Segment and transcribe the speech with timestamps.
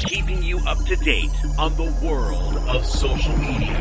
[0.00, 3.76] keeping you up to date on the world of social media.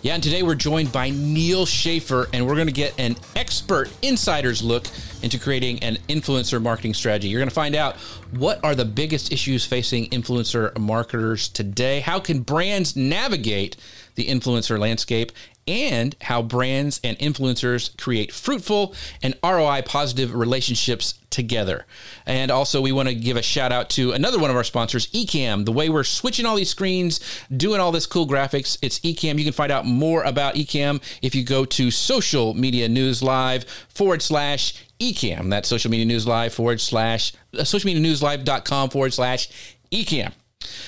[0.02, 3.92] Yeah, and today we're joined by Neal Schaffer, and we're going to get an expert
[4.02, 4.88] insider's look
[5.22, 7.28] into creating an influencer marketing strategy.
[7.28, 7.96] You're going to find out
[8.32, 13.78] what are the biggest issues facing influencer marketers today, how can brands navigate
[14.16, 15.32] the influencer landscape,
[15.68, 21.86] and how brands and influencers create fruitful and ROI positive relationships together.
[22.26, 25.08] And also, we want to give a shout out to another one of our sponsors,
[25.08, 25.66] Ecamm.
[25.66, 27.20] The way we're switching all these screens,
[27.56, 29.38] doing all this cool graphics, it's Ecamm.
[29.38, 33.66] You can find out more about Ecamm if you go to Social Media News Live
[33.90, 35.50] forward slash Ecamm.
[35.50, 39.50] That's Social Media News Live forward slash uh, socialmedianewslive.com forward slash
[39.92, 40.34] Ecamm.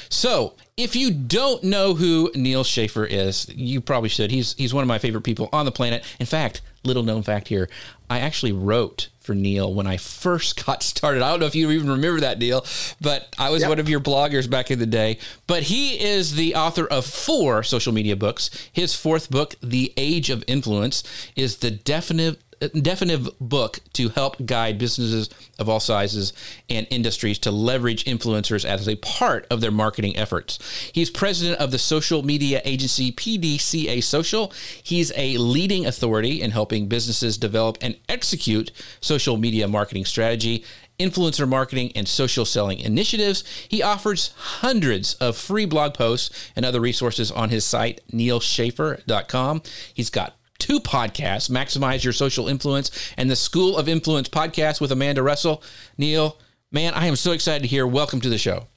[0.10, 4.32] So, if you don't know who Neal Schaffer is, you probably should.
[4.32, 6.06] He's he's one of my favorite people on the planet.
[6.20, 7.70] In fact, little known fact here,
[8.10, 11.22] I actually wrote for Neal when I first got started.
[11.22, 12.66] I don't know if you even remember that deal,
[13.02, 13.70] but I was yep.
[13.70, 15.20] one of your bloggers back in the day.
[15.48, 18.50] But he is the author of four social media books.
[18.72, 21.04] His fourth book, The Age of Influence,
[21.36, 26.34] is the definitive definitive book to help guide businesses of all sizes
[26.70, 30.60] and industries to leverage influencers as a part of their marketing efforts.
[30.94, 34.52] He's president of the social media agency PDCA Social.
[34.84, 40.64] He's a leading authority in helping businesses develop and execute social media marketing strategy
[41.00, 43.44] influencer marketing, and social selling initiatives.
[43.68, 49.62] He offers hundreds of free blog posts and other resources on his site, nealschaffer.com.
[49.94, 54.92] He's got two podcasts Maximize Your Social Influence and the School of Influence podcast with
[54.92, 55.64] Amanda Russell.
[55.98, 56.38] Neal,
[56.72, 57.88] man, I am so excited to hear.
[57.88, 58.68] Welcome to the show.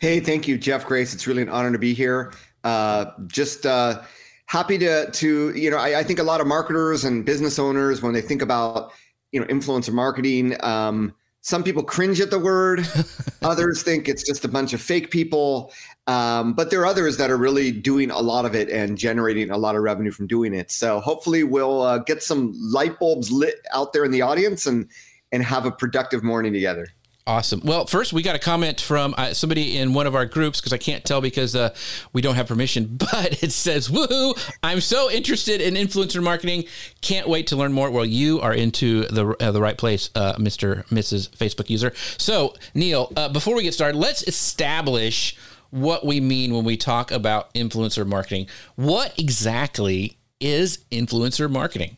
[0.00, 1.12] Hey, thank you, Jeff Grace.
[1.12, 2.32] It's really an honor to be here.
[2.64, 4.02] Uh, just uh,
[4.46, 8.02] happy to to you know, I, I, think a lot of marketers and business owners
[8.02, 8.92] when they think about
[9.32, 12.86] you know influencer marketing, um, some people cringe at the word.
[13.42, 15.72] Others think it's just a bunch of fake people.
[16.08, 19.50] Um, but there are others that are really doing a lot of it and generating
[19.50, 20.70] a lot of revenue from doing it.
[20.70, 24.88] So hopefully we'll uh, get some light bulbs lit out there in the audience and
[25.30, 26.88] and have a productive morning together.
[27.26, 27.60] Awesome.
[27.62, 30.72] Well, first we got a comment from uh, somebody in one of our groups because
[30.72, 31.74] I can't tell because uh,
[32.14, 34.34] we don't have permission, but it says, "Woohoo!
[34.62, 36.64] I'm so interested in influencer marketing.
[37.02, 40.36] Can't wait to learn more." Well, you are into the uh, the right place, uh,
[40.38, 41.28] Mister Mrs.
[41.28, 41.92] Facebook user.
[42.16, 45.36] So, Neal, uh, before we get started, let's establish
[45.70, 48.46] what we mean when we talk about influencer marketing.
[48.76, 51.96] What exactly is influencer marketing?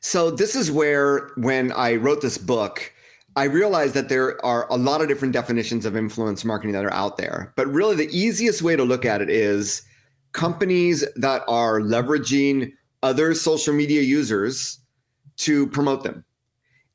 [0.00, 2.92] So, this is where when I wrote this book
[3.38, 6.92] I realized that there are a lot of different definitions of influence marketing that are
[6.92, 7.52] out there.
[7.54, 9.82] But really, the easiest way to look at it is
[10.32, 12.72] companies that are leveraging
[13.04, 14.80] other social media users
[15.36, 16.24] to promote them.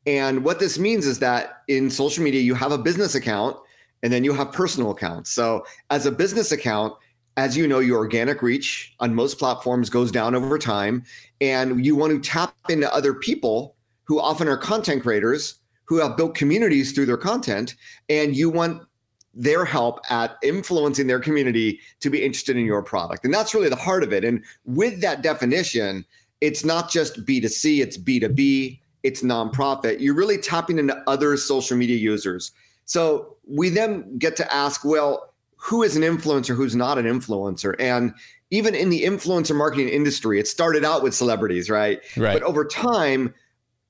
[0.06, 3.56] And what this means is that in social media, you have a business account
[4.04, 5.32] and then you have personal accounts.
[5.32, 6.94] So, as a business account,
[7.38, 11.04] as you know, your organic reach on most platforms goes down over time.
[11.42, 15.56] And you want to tap into other people who often are content creators
[15.86, 17.76] who have built communities through their content
[18.08, 18.84] and you want
[19.34, 23.26] their help at influencing their community to be interested in your product.
[23.26, 24.24] And that's really the heart of it.
[24.24, 26.06] And with that definition,
[26.40, 30.00] it's not just B2C, it's B2B, it's nonprofit.
[30.00, 32.52] You're really tapping into other social media users.
[32.86, 37.76] So we then get to ask, well, who is an influencer, who's not an influencer?
[37.80, 38.14] And
[38.52, 42.02] even in the influencer marketing industry, it started out with celebrities, right?
[42.18, 42.34] Right.
[42.34, 43.34] But over time,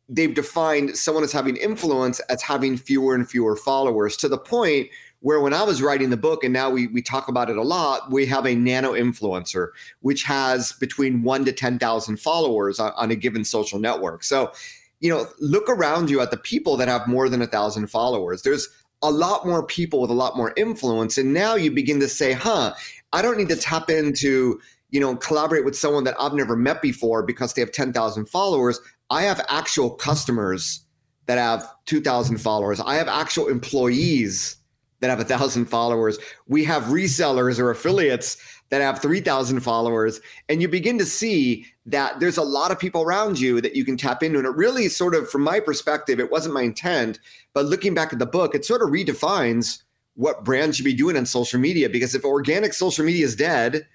[0.07, 4.89] they've defined someone as having influence as having fewer and fewer followers to the point
[5.23, 7.61] where when I was writing the book, and now we, we talk about it a
[7.61, 9.69] lot, we have a nano influencer,
[10.01, 14.25] which has between one to 10,000 followers on, on, a given social network.
[14.25, 14.51] So,
[14.99, 18.41] you know, look around you at the people that have more than a thousand followers.
[18.41, 18.67] There's
[19.03, 21.17] a lot more people with a lot more influence.
[21.17, 22.73] And now you begin to say, huh,
[23.11, 24.59] I don't need to tap into,
[24.89, 28.79] you know, collaborate with someone that I've never met before because they have 10,000 followers.
[29.09, 30.85] I have actual customers
[31.25, 32.79] that have 2,000 followers.
[32.79, 34.55] I have actual employees
[35.03, 36.17] that have a thousand followers.
[36.47, 38.37] We have resellers or affiliates
[38.73, 40.19] that have 3,000 followers.
[40.49, 43.85] And you begin to see that there's a lot of people around you that you
[43.85, 44.39] can tap into.
[44.39, 47.19] And it really sort of, from my perspective, it wasn't my intent,
[47.53, 49.83] but looking back at the book, it sort of redefines
[50.15, 51.87] what brands should be doing on social media.
[51.87, 53.85] Because if organic social media is dead,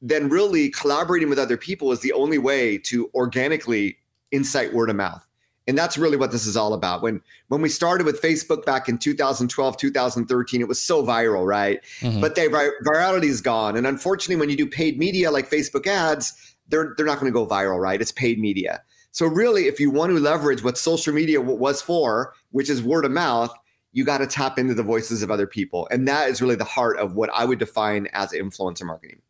[0.00, 3.98] then really collaborating with other people is the only way to organically
[4.32, 5.28] incite word of mouth
[5.66, 7.02] and that's really what this is all about.
[7.02, 11.80] When when we started with facebook back in 2012 2013 it was so viral right?
[12.00, 12.20] Mm-hmm.
[12.20, 12.42] but the
[12.86, 13.76] virality is gone.
[13.76, 17.36] And unfortunately when you do paid media like facebook ads they're they're not going to
[17.36, 18.00] go viral right?
[18.00, 18.82] It's paid media.
[19.12, 23.04] So really if you want to leverage what social media was for which is word
[23.04, 23.54] of mouth
[23.92, 25.86] you got to tap into the voices of other people.
[25.92, 29.22] And that is really the heart of what i would define as influencer marketing.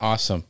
[0.00, 0.44] Awesome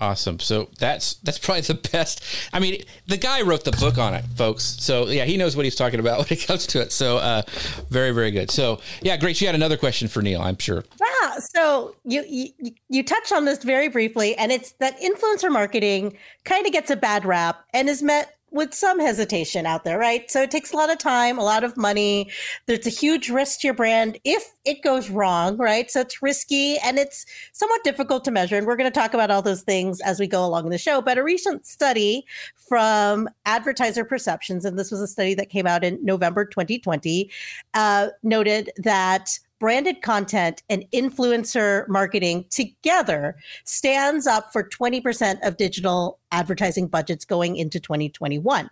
[0.00, 0.40] Awesome.
[0.40, 2.24] So that's that's probably the best.
[2.54, 4.64] I mean, the guy wrote the book on it, folks.
[4.64, 6.90] So yeah, he knows what he's talking about when it comes to it.
[6.90, 7.42] So uh,
[7.90, 8.50] very very good.
[8.50, 9.38] So yeah, great.
[9.40, 10.84] You had another question for Neal, I'm sure.
[10.98, 11.38] Yeah.
[11.38, 16.66] So you you, you touched on this very briefly, and it's that influencer marketing kind
[16.66, 20.30] of gets a bad rap and is met with some hesitation out there, right?
[20.30, 22.30] So it takes a lot of time, a lot of money.
[22.66, 25.90] There's a huge risk to your brand if it goes wrong, right?
[25.90, 28.56] So it's risky and it's somewhat difficult to measure.
[28.56, 31.00] And we're going to talk about all those things as we go along the show.
[31.00, 32.24] But a recent study
[32.56, 37.30] from Advertiser Perceptions, and this was a study that came out in November 2020,
[37.74, 46.18] uh, noted that branded content and influencer marketing together stands up for 20% of digital
[46.32, 48.68] advertising budgets going into 2021.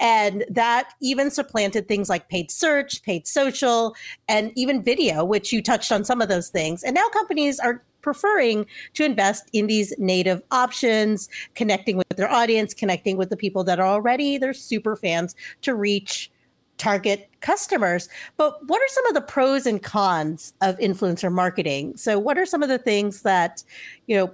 [0.00, 3.94] And that even supplanted things like paid search, paid social,
[4.28, 6.84] and even video, which you touched on some of those things.
[6.84, 8.64] And now companies are preferring
[8.94, 13.80] to invest in these native options, connecting with their audience, connecting with the people that
[13.80, 16.30] are already their super fans to reach
[16.78, 18.08] target customers.
[18.36, 21.96] But what are some of the pros and cons of influencer marketing?
[21.96, 23.62] So what are some of the things that,
[24.06, 24.32] you know,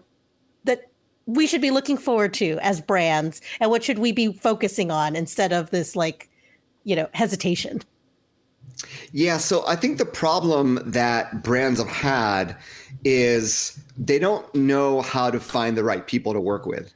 [0.65, 0.91] that
[1.27, 5.17] we should be looking forward to as brands and what should we be focusing on
[5.17, 6.29] instead of this like,
[6.85, 7.83] you know, hesitation?
[9.13, 12.57] Yeah, so I think the problem that brands have had
[13.05, 16.93] is they don't know how to find the right people to work with.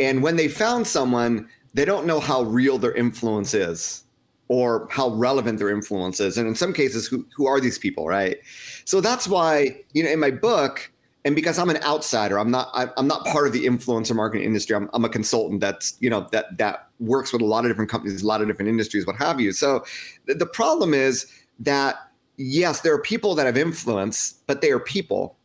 [0.00, 4.03] And when they found someone, they don't know how real their influence is
[4.48, 6.36] or how relevant their influence is.
[6.36, 8.38] And in some cases, who, who are these people, right?
[8.84, 10.90] So that's why, you know, in my book,
[11.24, 14.76] and because I'm an outsider, I'm not I'm not part of the influencer marketing industry.
[14.76, 17.90] I'm, I'm a consultant that's you know that that works with a lot of different
[17.90, 19.52] companies, a lot of different industries, what have you.
[19.52, 19.84] So
[20.26, 21.26] the problem is
[21.60, 21.96] that
[22.36, 25.38] yes, there are people that have influence, but they are people,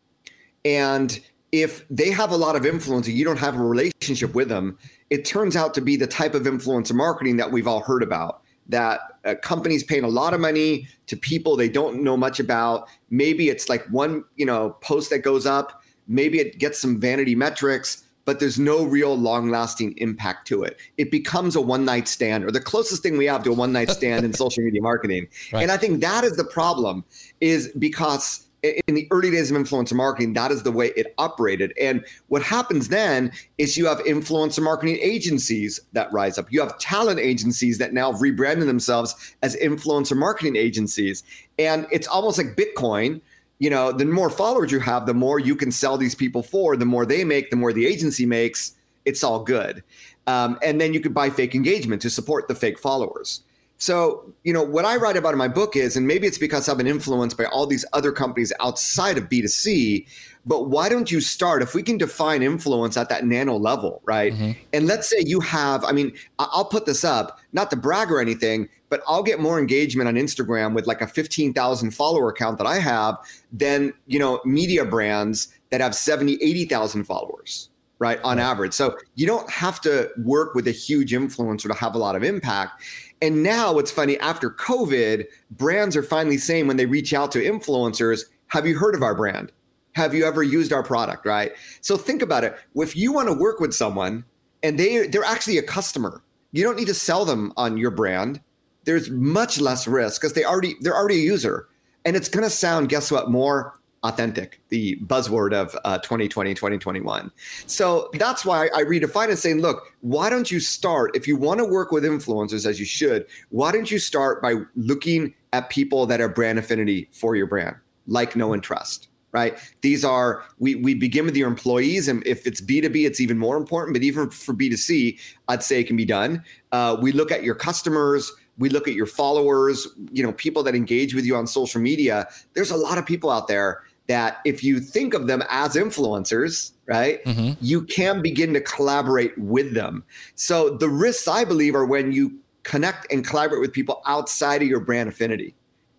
[0.65, 1.21] and
[1.53, 4.77] if they have a lot of influence and you don't have a relationship with them,
[5.09, 8.38] it turns out to be the type of influencer marketing that we've all heard about
[8.69, 12.88] that uh, companies paying a lot of money to people they don't know much about.
[13.10, 15.83] Maybe it's like one, you know, post that goes up.
[16.07, 20.80] Maybe it gets some vanity metrics, but there's no real long-lasting impact to it.
[20.98, 24.25] It becomes a one-night stand, or the closest thing we have to a one-night stand
[24.25, 25.27] in social media marketing.
[25.51, 25.63] Right.
[25.63, 27.04] And I think that is the problem,
[27.42, 31.73] is because in the early days of influencer marketing, that is the way it operated.
[31.79, 36.51] And what happens then is you have influencer marketing agencies that rise up.
[36.51, 41.23] You have talent agencies that now have rebranded themselves as influencer marketing agencies.
[41.57, 43.21] And it's almost like Bitcoin.
[43.59, 46.77] You know, the more followers you have, the more you can sell these people for,
[46.77, 48.75] the more they make, the more the agency makes.
[49.06, 49.83] It's all good.
[50.27, 53.42] Um, and then you could buy fake engagement to support the fake followers.
[53.80, 56.68] So, you know, what I write about in my book is, and maybe it's because
[56.68, 60.06] I've been influenced by all these other companies outside of B2C,
[60.45, 64.33] but why don't you start if we can define influence at that nano level, right?
[64.33, 64.52] Mm-hmm.
[64.74, 68.19] And let's say you have, I mean, I'll put this up, not to brag or
[68.19, 72.68] anything, but I'll get more engagement on Instagram with like a 15,000 follower account that
[72.68, 73.18] I have
[73.54, 77.69] than, you know, media brands that have 70, 80,000 followers
[78.00, 81.95] right on average so you don't have to work with a huge influencer to have
[81.95, 82.81] a lot of impact
[83.21, 87.44] and now what's funny, after COVID, brands are finally saying when they reach out to
[87.44, 89.52] influencers, have you heard of our brand?
[89.94, 91.26] Have you ever used our product?
[91.26, 91.52] Right.
[91.81, 92.57] So think about it.
[92.76, 94.23] If you want to work with someone
[94.64, 98.40] and they they're actually a customer, you don't need to sell them on your brand.
[98.85, 101.68] There's much less risk because they already they're already a user.
[102.06, 107.31] And it's gonna sound, guess what, more authentic, the buzzword of uh, 2020, 2021.
[107.65, 111.59] So that's why I redefine it saying, look, why don't you start, if you want
[111.59, 116.06] to work with influencers as you should, why don't you start by looking at people
[116.06, 117.75] that are brand affinity for your brand,
[118.07, 119.07] like, know, and trust?
[119.31, 119.59] Right.
[119.81, 122.07] These are, we, we begin with your employees.
[122.07, 123.94] And if it's B2B, it's even more important.
[123.94, 126.44] But even for B2C, I'd say it can be done.
[126.71, 130.75] Uh, we look at your customers, we look at your followers, you know, people that
[130.75, 132.27] engage with you on social media.
[132.53, 136.71] There's a lot of people out there that if you think of them as influencers,
[136.87, 137.51] right, mm-hmm.
[137.61, 140.04] you can begin to collaborate with them.
[140.33, 144.68] So the risks, I believe, are when you connect and collaborate with people outside of
[144.68, 145.56] your brand affinity.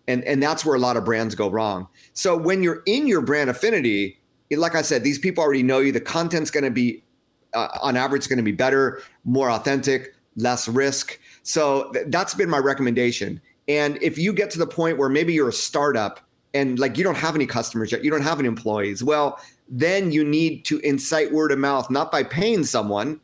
[0.07, 1.87] And, and that's where a lot of brands go wrong.
[2.11, 4.19] So when you're in your brand affinity,
[4.51, 5.93] like I said, these people already know you.
[5.93, 7.01] The content's going to be,
[7.53, 11.17] uh, on average, going to be better, more authentic, less risk.
[11.43, 13.39] So th- that's been my recommendation.
[13.69, 16.19] And if you get to the point where maybe you're a startup
[16.53, 19.39] and like you don't have any customers yet, you don't have any employees, well,
[19.69, 23.19] then you need to incite word of mouth, not by paying someone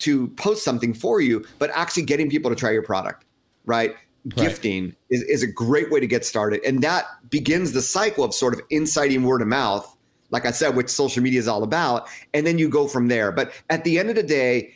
[0.00, 3.24] to post something for you, but actually getting people to try your product,
[3.66, 3.90] right?
[3.90, 4.36] right.
[4.36, 6.60] Gifting is, is a great way to get started.
[6.64, 9.96] And that begins the cycle of sort of inciting word of mouth,
[10.30, 12.08] like I said, which social media is all about.
[12.34, 13.30] And then you go from there.
[13.30, 14.74] But at the end of the day,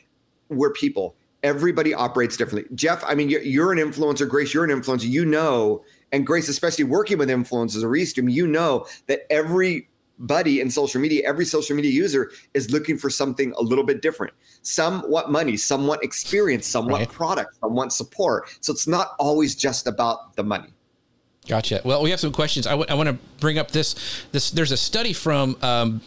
[0.48, 1.16] we're people.
[1.42, 2.68] Everybody operates differently.
[2.76, 4.28] Jeff, I mean, you're, you're an influencer.
[4.28, 5.08] Grace, you're an influencer.
[5.08, 5.84] You know
[6.16, 10.98] and Grace, especially working with influencers or Restream, you know that every buddy in social
[10.98, 14.32] media, every social media user is looking for something a little bit different.
[14.62, 17.00] Some want money, some want experience, some right.
[17.00, 18.48] want product, some want support.
[18.62, 20.72] So it's not always just about the money.
[21.46, 21.82] Gotcha.
[21.84, 22.66] Well, we have some questions.
[22.66, 23.94] I, w- I want to bring up this.
[24.32, 26.00] This there's a study from um,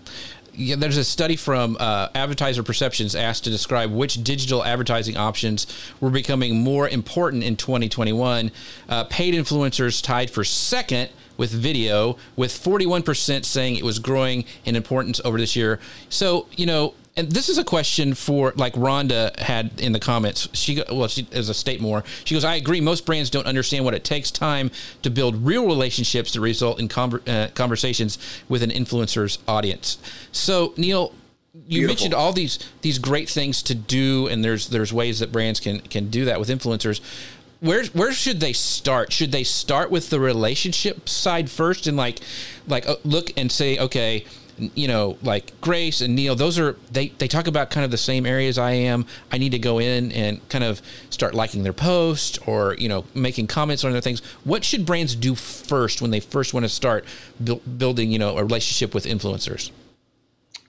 [0.53, 5.67] yeah, there's a study from uh, Advertiser Perceptions asked to describe which digital advertising options
[5.99, 8.51] were becoming more important in 2021.
[8.87, 14.75] Uh, paid influencers tied for second with video, with 41% saying it was growing in
[14.75, 15.79] importance over this year.
[16.09, 20.47] So, you know, and this is a question for like Rhonda had in the comments.
[20.53, 22.03] She well, she as a state more.
[22.23, 22.81] She goes, I agree.
[22.81, 26.87] Most brands don't understand what it takes time to build real relationships that result in
[26.87, 29.97] conver- uh, conversations with an influencer's audience.
[30.31, 31.13] So Neal,
[31.53, 31.87] you Beautiful.
[31.87, 35.79] mentioned all these these great things to do, and there's there's ways that brands can
[35.81, 37.01] can do that with influencers.
[37.59, 39.11] Where where should they start?
[39.11, 42.19] Should they start with the relationship side first, and like
[42.67, 44.25] like uh, look and say, okay
[44.75, 47.97] you know, like Grace and Neal, those are they they talk about kind of the
[47.97, 49.05] same areas I am.
[49.31, 53.05] I need to go in and kind of start liking their post or you know
[53.13, 54.21] making comments on their things.
[54.43, 57.05] What should brands do first when they first want to start
[57.39, 59.71] bu- building you know a relationship with influencers?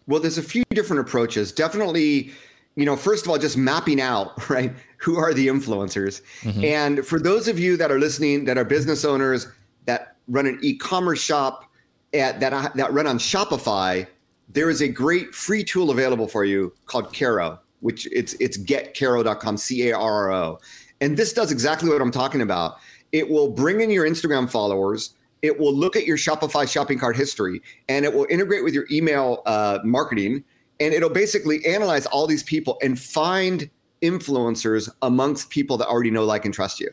[0.06, 1.52] Well, there's a few different approaches.
[1.52, 2.32] Definitely,
[2.74, 6.64] you know, first of all, just mapping out right who are the influencers, mm-hmm.
[6.64, 9.48] and for those of you that are listening that are business owners
[9.86, 11.69] that run an e-commerce shop
[12.12, 14.06] at, that that run on Shopify,
[14.48, 19.56] there is a great free tool available for you called Carro, which it's it's getcarro.com,
[19.56, 20.58] C A R R O,
[21.00, 22.76] and this does exactly what I'm talking about.
[23.12, 25.14] It will bring in your Instagram followers.
[25.42, 28.86] It will look at your Shopify shopping cart history, and it will integrate with your
[28.90, 30.44] email uh, marketing,
[30.80, 33.70] and it'll basically analyze all these people and find
[34.02, 36.90] influencers amongst people that already know, like, and trust you.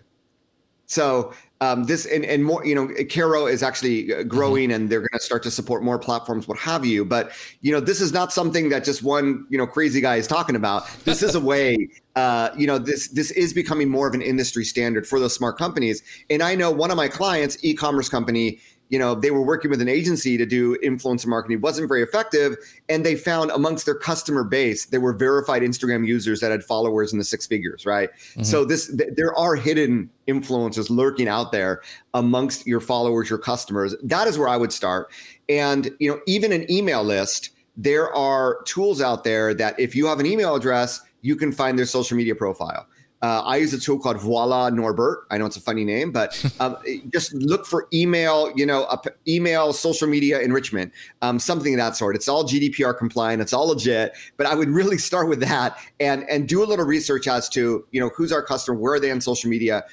[0.85, 4.99] So um, this and, and more, you know, Carro is actually uh, growing, and they're
[4.99, 7.03] going to start to support more platforms, what have you.
[7.03, 10.27] But you know, this is not something that just one you know crazy guy is
[10.27, 10.87] talking about.
[11.03, 14.65] This is a way, uh, you know, this this is becoming more of an industry
[14.65, 16.03] standard for those smart companies.
[16.29, 19.81] And I know one of my clients, e-commerce company, you know they were working with
[19.81, 21.57] an agency to do influencer marketing.
[21.57, 22.55] It wasn't very effective
[22.89, 27.11] and they found amongst their customer base there were verified instagram users that had followers
[27.11, 28.09] in the six figures right?
[28.13, 28.43] Mm-hmm.
[28.43, 31.81] so this th- there are hidden influencers lurking out there
[32.13, 33.95] amongst your followers your customers.
[34.03, 35.11] That is where i would start.
[35.49, 40.07] And you know even an email list there are tools out there that if you
[40.07, 42.87] have an email address you can find their social media profile
[43.21, 45.25] uh, I use a tool called Voila Norbert.
[45.31, 46.77] I know it's a funny name, but um,
[47.11, 48.87] just look for email, you know,
[49.27, 52.15] email social media enrichment, um, something of that sort.
[52.15, 53.41] It's all GDPR compliant.
[53.41, 54.15] It's all legit.
[54.37, 57.85] But I would really start with that and and do a little research as to
[57.91, 59.83] you know who's our customer, where are they on social media,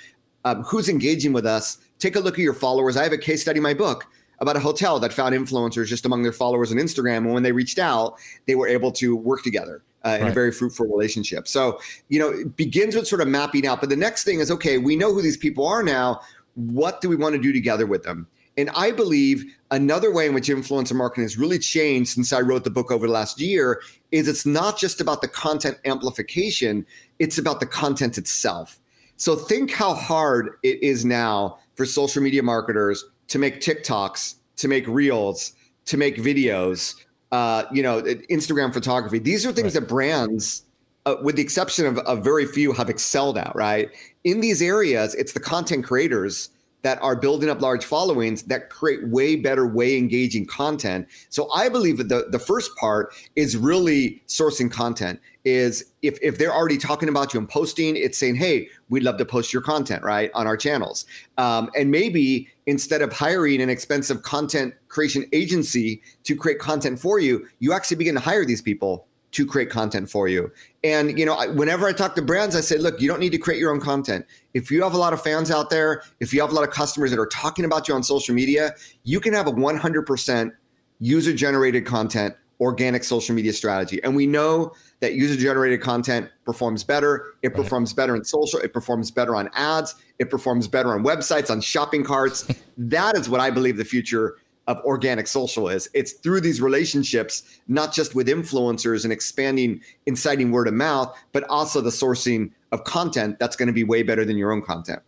[0.45, 1.78] um, who's engaging with us.
[1.99, 2.97] Take a look at your followers.
[2.97, 4.07] I have a case study in my book
[4.40, 7.52] about a hotel that found influencers just among their followers on Instagram, and when they
[7.52, 8.16] reached out,
[8.47, 10.30] they were able to work together uh, in right.
[10.30, 11.49] a very fruitful relationship.
[11.49, 13.80] So, you know, it begins with sort of mapping out.
[13.80, 16.20] But the next thing is okay, we know who these people are now.
[16.54, 18.28] What do we want to do together with them?
[18.56, 22.64] And I believe another way in which influencer marketing has really changed since I wrote
[22.64, 23.80] the book over the last year
[24.12, 26.87] is it's not just about the content amplification,
[27.18, 28.78] it's about the content itself.
[29.16, 34.68] So think how hard it is now for social media marketers to make TikToks, to
[34.68, 35.52] make reels,
[35.87, 36.94] to make videos,
[37.34, 38.00] uh, you know,
[38.30, 39.18] Instagram photography.
[39.18, 39.80] These are things right.
[39.80, 40.62] that brands,
[41.04, 43.56] uh, with the exception of, of very few, have excelled at.
[43.56, 43.90] Right
[44.22, 46.50] in these areas, it's the content creators
[46.84, 51.08] that are building up large followings that create way better, way engaging content.
[51.30, 56.36] So I believe that the, the first part is really sourcing content is if, if
[56.36, 59.62] they're already talking about you and posting, it's saying, hey, we'd love to post your
[59.62, 61.06] content, right, on our channels.
[61.38, 67.18] Um, and maybe instead of hiring an expensive content creation agency to create content for
[67.18, 70.50] you, you actually begin to hire these people to create content for you.
[70.82, 73.38] And you know, whenever I talk to brands, I say, look, you don't need to
[73.38, 74.26] create your own content.
[74.54, 76.70] If you have a lot of fans out there, if you have a lot of
[76.70, 80.52] customers that are talking about you on social media, you can have a 100%
[81.00, 84.02] user generated content organic social media strategy.
[84.04, 87.34] And we know that user generated content performs better.
[87.42, 87.56] It right.
[87.56, 88.60] performs better in social.
[88.60, 89.96] It performs better on ads.
[90.18, 92.46] It performs better on websites, on shopping carts.
[92.78, 94.36] that is what I believe the future
[94.66, 95.88] of organic social is.
[95.94, 101.44] It's through these relationships, not just with influencers and expanding, inciting word of mouth, but
[101.44, 105.02] also the sourcing of content that's going to be way better than your own content.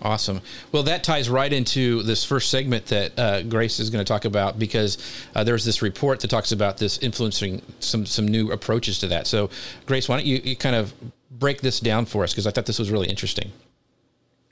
[0.00, 0.40] Awesome.
[0.70, 4.24] Well, that ties right into this first segment that uh, Grace is going to talk
[4.24, 4.96] about because
[5.34, 9.26] uh, there's this report that talks about this influencing some some new approaches to that.
[9.26, 9.50] So,
[9.86, 10.94] Grace, why don't you, you kind of
[11.32, 13.50] break this down for us because I thought this was really interesting.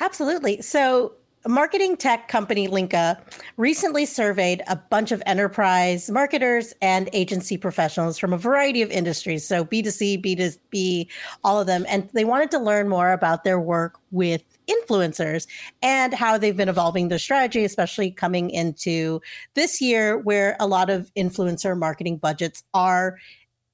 [0.00, 0.62] Absolutely.
[0.62, 1.12] So,
[1.48, 3.18] marketing tech company Linqia
[3.56, 9.46] recently surveyed a bunch of enterprise marketers and agency professionals from a variety of industries.
[9.46, 11.08] So B2C, B2B,
[11.44, 11.84] all of them.
[11.88, 15.46] And they wanted to learn more about their work with influencers
[15.82, 19.20] and how they've been evolving their strategy, especially coming into
[19.54, 23.18] this year where a lot of influencer marketing budgets are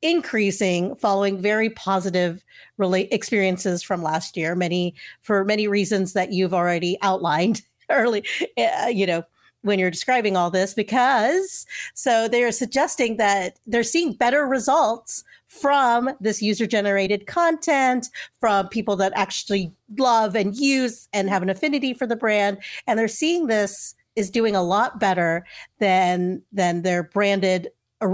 [0.02, 2.44] increasing following very positive
[2.76, 4.54] relate experiences from last year.
[4.54, 8.24] Many for many reasons that you've already outlined early
[8.58, 9.22] uh, you know
[9.62, 16.10] when you're describing all this because so they're suggesting that they're seeing better results from
[16.20, 18.08] this user generated content
[18.40, 22.98] from people that actually love and use and have an affinity for the brand and
[22.98, 25.44] they're seeing this is doing a lot better
[25.78, 27.68] than than their branded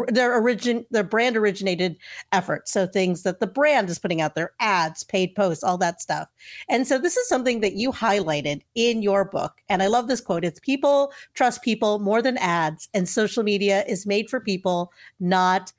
[0.09, 1.97] their origin their brand originated
[2.33, 6.01] efforts so things that the brand is putting out their ads paid posts all that
[6.01, 6.29] stuff.
[6.69, 9.55] And so this is something that you highlighted in your book.
[9.69, 13.85] And i love this quote it's people trust people more than ads and social media
[13.87, 15.73] is made for people not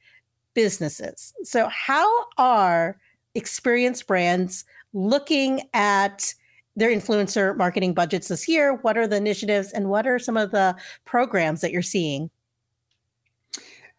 [0.53, 1.33] businesses.
[1.43, 2.97] So how are
[3.35, 6.33] experienced brands looking at
[6.75, 8.75] their influencer marketing budgets this year?
[8.75, 12.29] What are the initiatives and what are some of the programs that you're seeing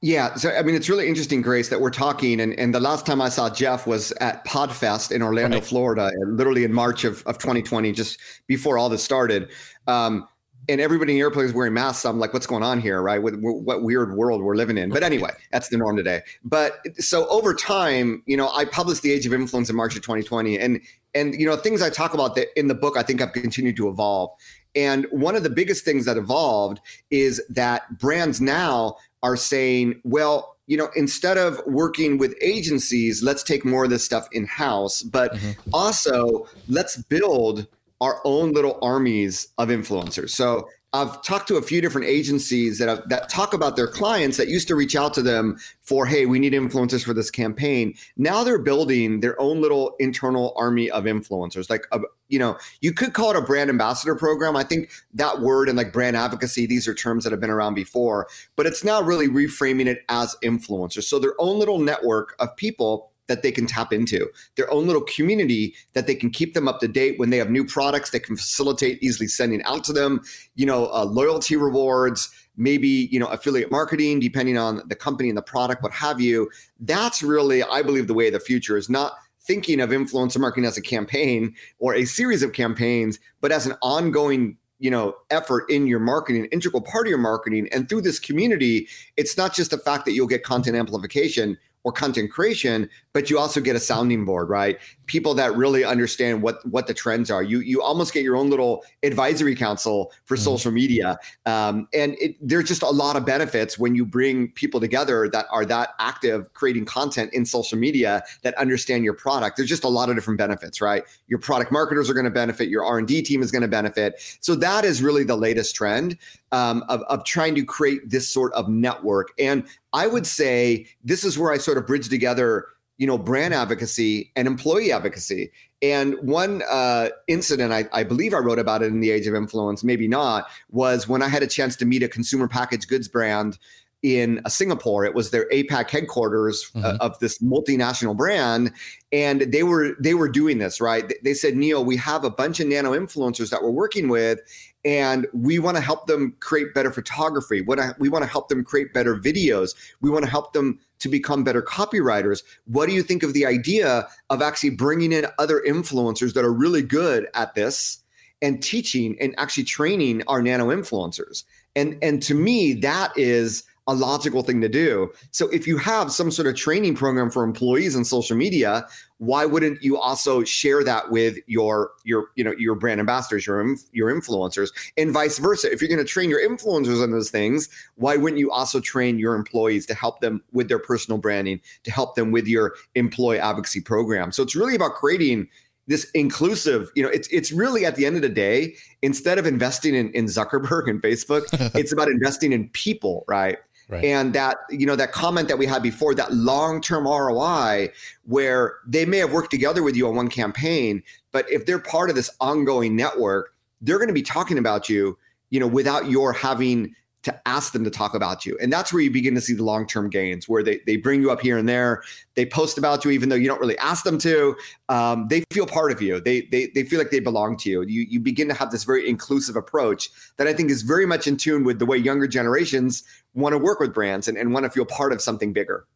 [0.03, 2.41] yeah, so I mean, it's really interesting, Grace, that we're talking.
[2.41, 5.67] And, and the last time I saw Jeff was at Podfest in Orlando, right.
[5.67, 9.51] Florida, literally in March of, of 2020, just before all this started.
[9.87, 10.27] Um,
[10.71, 12.05] and everybody in the airplane is wearing masks.
[12.05, 13.23] I'm like, what's going on here, right?
[13.23, 14.91] What, what weird world we're living in.
[14.91, 16.23] But anyway, that's the norm today.
[16.45, 20.03] But so over time, you know, I published The Age of Influence in March of
[20.03, 20.81] 2020, and
[21.15, 23.77] and you know, things I talk about that in the book, I think have continued
[23.77, 24.31] to evolve.
[24.75, 26.81] And one of the biggest things that evolved
[27.11, 33.43] is that brands now are saying, well, you know, instead of working with agencies, let's
[33.43, 35.71] take more of this stuff in house, but mm-hmm.
[35.73, 37.67] also let's build
[38.01, 40.31] our own little armies of influencers.
[40.31, 44.37] So I've talked to a few different agencies that have, that talk about their clients
[44.39, 47.95] that used to reach out to them for, hey, we need influencers for this campaign.
[48.17, 51.71] Now they're building their own little internal army of influencers.
[51.71, 54.57] Like, a, uh, you know, you could call it a brand ambassador program.
[54.57, 57.75] I think that word and like brand advocacy, these are terms that have been around
[57.75, 61.05] before, but it's now really reframing it as influencers.
[61.05, 65.03] So their own little network of people that they can tap into, their own little
[65.03, 68.25] community that they can keep them up to date when they have new products that
[68.25, 70.21] can facilitate easily sending out to them,
[70.57, 75.39] you know, uh, loyalty rewards, maybe, you know, affiliate marketing, depending on the company and
[75.39, 76.51] the product, what have you.
[76.81, 80.67] That's really, I believe, the way of the future is not thinking of influencer marketing
[80.67, 85.71] as a campaign or a series of campaigns, but as an ongoing you know effort
[85.71, 87.69] in your marketing integral part of your marketing.
[87.71, 91.93] And through this community it's not just the fact that you'll get content amplification or
[91.93, 94.79] content creation, but you also get a sounding board, right?
[95.11, 97.43] People that really understand what what the trends are.
[97.43, 100.45] You you almost get your own little advisory council for mm-hmm.
[100.45, 104.79] social media, um, and it, there's just a lot of benefits when you bring people
[104.79, 109.57] together that are that active creating content in social media that understand your product.
[109.57, 111.03] There's just a lot of different benefits, right?
[111.27, 112.69] Your product marketers are going to benefit.
[112.69, 114.15] Your R and D team is going to benefit.
[114.41, 116.19] So that is really the latest trend
[116.53, 119.33] um, of, of trying to create this sort of network.
[119.41, 122.67] And I would say this is where I sort of bridge together,
[123.01, 125.51] you know, brand advocacy and employee advocacy.
[125.81, 129.35] And one uh, incident, I, I, believe I wrote about it in the Age of
[129.35, 133.09] Influence, maybe not, was when I had a chance to meet a consumer packaged goods
[133.09, 133.59] brand
[134.03, 135.07] in Singapore.
[135.07, 136.87] It was their APAC headquarters uh, mm-hmm.
[136.87, 138.71] uh, of this multinational brand,
[139.13, 141.11] and they were they were doing this right.
[141.25, 144.41] They said, Neal, we have a bunch of nano influencers that we're working with,
[144.85, 147.63] and we want to help them create better photography.
[147.63, 149.75] What we want to help them create better videos.
[150.01, 152.43] We want to help them to become better copywriters.
[152.67, 156.53] What do you think of the idea of actually bringing in other influencers that are
[156.53, 157.99] really good at this
[158.43, 161.45] and teaching and actually training our nano influencers?
[161.77, 165.11] And and to me, that is a logical thing to do.
[165.33, 168.87] So if you have some sort of training program for employees in social media,
[169.21, 173.63] why wouldn't you also share that with your your you know your brand ambassadors, your
[173.93, 175.71] your influencers, and vice versa?
[175.71, 179.19] If you're going to train your influencers on those things, why wouldn't you also train
[179.19, 183.39] your employees to help them with their personal branding, to help them with your employee
[183.39, 184.33] advocacy program?
[184.33, 185.49] So it's really about creating
[185.87, 189.45] this inclusive, you know, it's it's really at the end of the day, instead of
[189.45, 191.43] investing in, in Zuckerberg and Facebook,
[191.75, 193.59] it's about investing in people, right?
[193.91, 194.05] Right.
[194.05, 197.91] And that, you know, that comment that we had before, that long term ROI,
[198.25, 202.09] where they may have worked together with you on one campaign, but if they're part
[202.09, 205.19] of this ongoing network, they're going to be talking about you,
[205.51, 208.57] you know, without your having to ask them to talk about you.
[208.63, 211.21] And that's where you begin to see the long term gains, where they, they bring
[211.21, 212.03] you up here and there.
[212.35, 214.57] They post about you, even though you don't really ask them to.
[214.89, 216.21] Um, they feel part of you.
[216.21, 217.83] They, they, they feel like they belong to you.
[217.83, 218.07] you.
[218.09, 221.37] You begin to have this very inclusive approach that I think is very much in
[221.37, 224.71] tune with the way younger generations want to work with brands and, and want to
[224.71, 225.87] feel part of something bigger.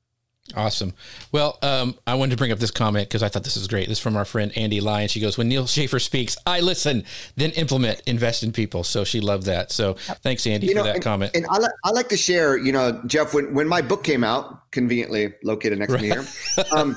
[0.54, 0.92] Awesome.
[1.32, 3.88] Well, um, I wanted to bring up this comment because I thought this is great.
[3.88, 5.08] This is from our friend Andy Lyon.
[5.08, 7.04] She goes, When Neal Schaffer speaks, I listen,
[7.36, 8.84] then implement, invest in people.
[8.84, 9.72] So she loved that.
[9.72, 11.32] So thanks, Andy, you know, for that and, comment.
[11.34, 14.22] And I, li- I like to share, you know, Jeff, when, when my book came
[14.22, 16.02] out, conveniently located next right.
[16.02, 16.96] to me here, um,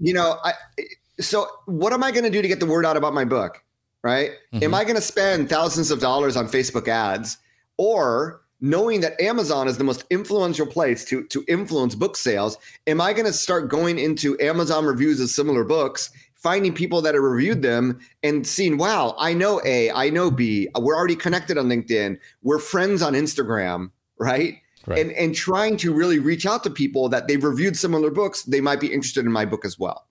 [0.00, 0.54] you know, I,
[1.20, 3.62] so what am I going to do to get the word out about my book?
[4.02, 4.32] Right?
[4.52, 4.64] Mm-hmm.
[4.64, 7.38] Am I going to spend thousands of dollars on Facebook ads
[7.76, 13.00] or knowing that Amazon is the most influential place to to influence book sales, am
[13.00, 17.22] I going to start going into Amazon reviews of similar books, finding people that have
[17.22, 21.66] reviewed them and seeing, wow, I know A, I know B, we're already connected on
[21.66, 24.54] LinkedIn, we're friends on Instagram, right?
[24.86, 24.98] Right.
[24.98, 28.60] And and trying to really reach out to people that they've reviewed similar books, they
[28.60, 30.06] might be interested in my book as well.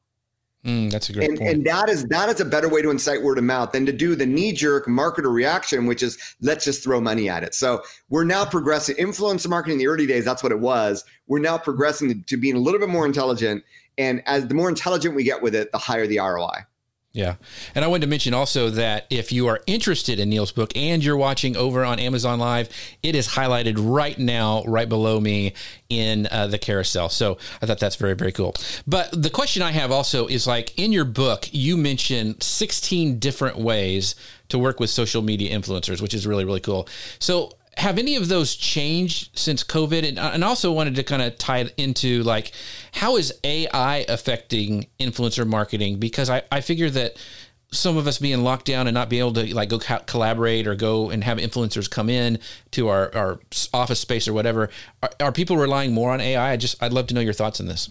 [0.65, 1.49] Mm, that's a great and, point.
[1.49, 3.93] And that is that is a better way to incite word of mouth than to
[3.93, 7.55] do the knee jerk marketer reaction, which is let's just throw money at it.
[7.55, 8.97] So we're now progressing.
[8.97, 11.05] Influencer marketing in the early days, that's what it was.
[11.27, 13.63] We're now progressing to being a little bit more intelligent.
[13.97, 16.65] And as the more intelligent we get with it, the higher the ROI.
[17.11, 17.35] Yeah.
[17.73, 21.03] And I wanted to mention also that if you are interested in Neal's book and
[21.03, 22.69] you're watching over on Amazon Live,
[23.01, 25.53] it is highlighted right now, right below me
[25.89, 27.09] in uh, the carousel.
[27.09, 28.53] So I thought that's very, very cool.
[28.85, 33.57] But the question I have also is like in your book, you mention 16 different
[33.57, 34.13] ways
[34.49, 36.87] to work with social media influencers, which is really, really cool.
[37.17, 40.07] So have any of those changed since COVID?
[40.07, 42.51] And, uh, and also wanted to kind of tie it into like,
[42.91, 45.97] how is AI affecting influencer marketing?
[45.97, 47.15] Because I, I figure that
[47.71, 50.67] some of us being locked down and not being able to like go co- collaborate
[50.67, 52.39] or go and have influencers come in
[52.71, 53.39] to our, our
[53.73, 54.69] office space or whatever,
[55.01, 56.51] are, are people relying more on AI?
[56.51, 57.89] I just, I'd love to know your thoughts on this.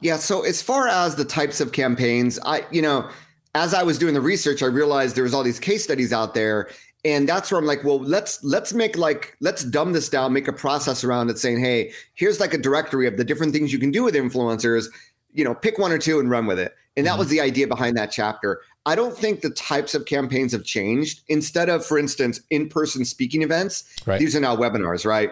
[0.00, 0.16] Yeah.
[0.16, 3.08] So as far as the types of campaigns, I, you know,
[3.54, 6.34] as I was doing the research, I realized there was all these case studies out
[6.34, 6.68] there
[7.04, 10.48] and that's where i'm like well let's let's make like let's dumb this down make
[10.48, 13.78] a process around it saying hey here's like a directory of the different things you
[13.78, 14.86] can do with influencers
[15.32, 17.20] you know pick one or two and run with it and that mm-hmm.
[17.20, 21.20] was the idea behind that chapter i don't think the types of campaigns have changed
[21.28, 24.18] instead of for instance in-person speaking events right.
[24.18, 25.30] these are now webinars right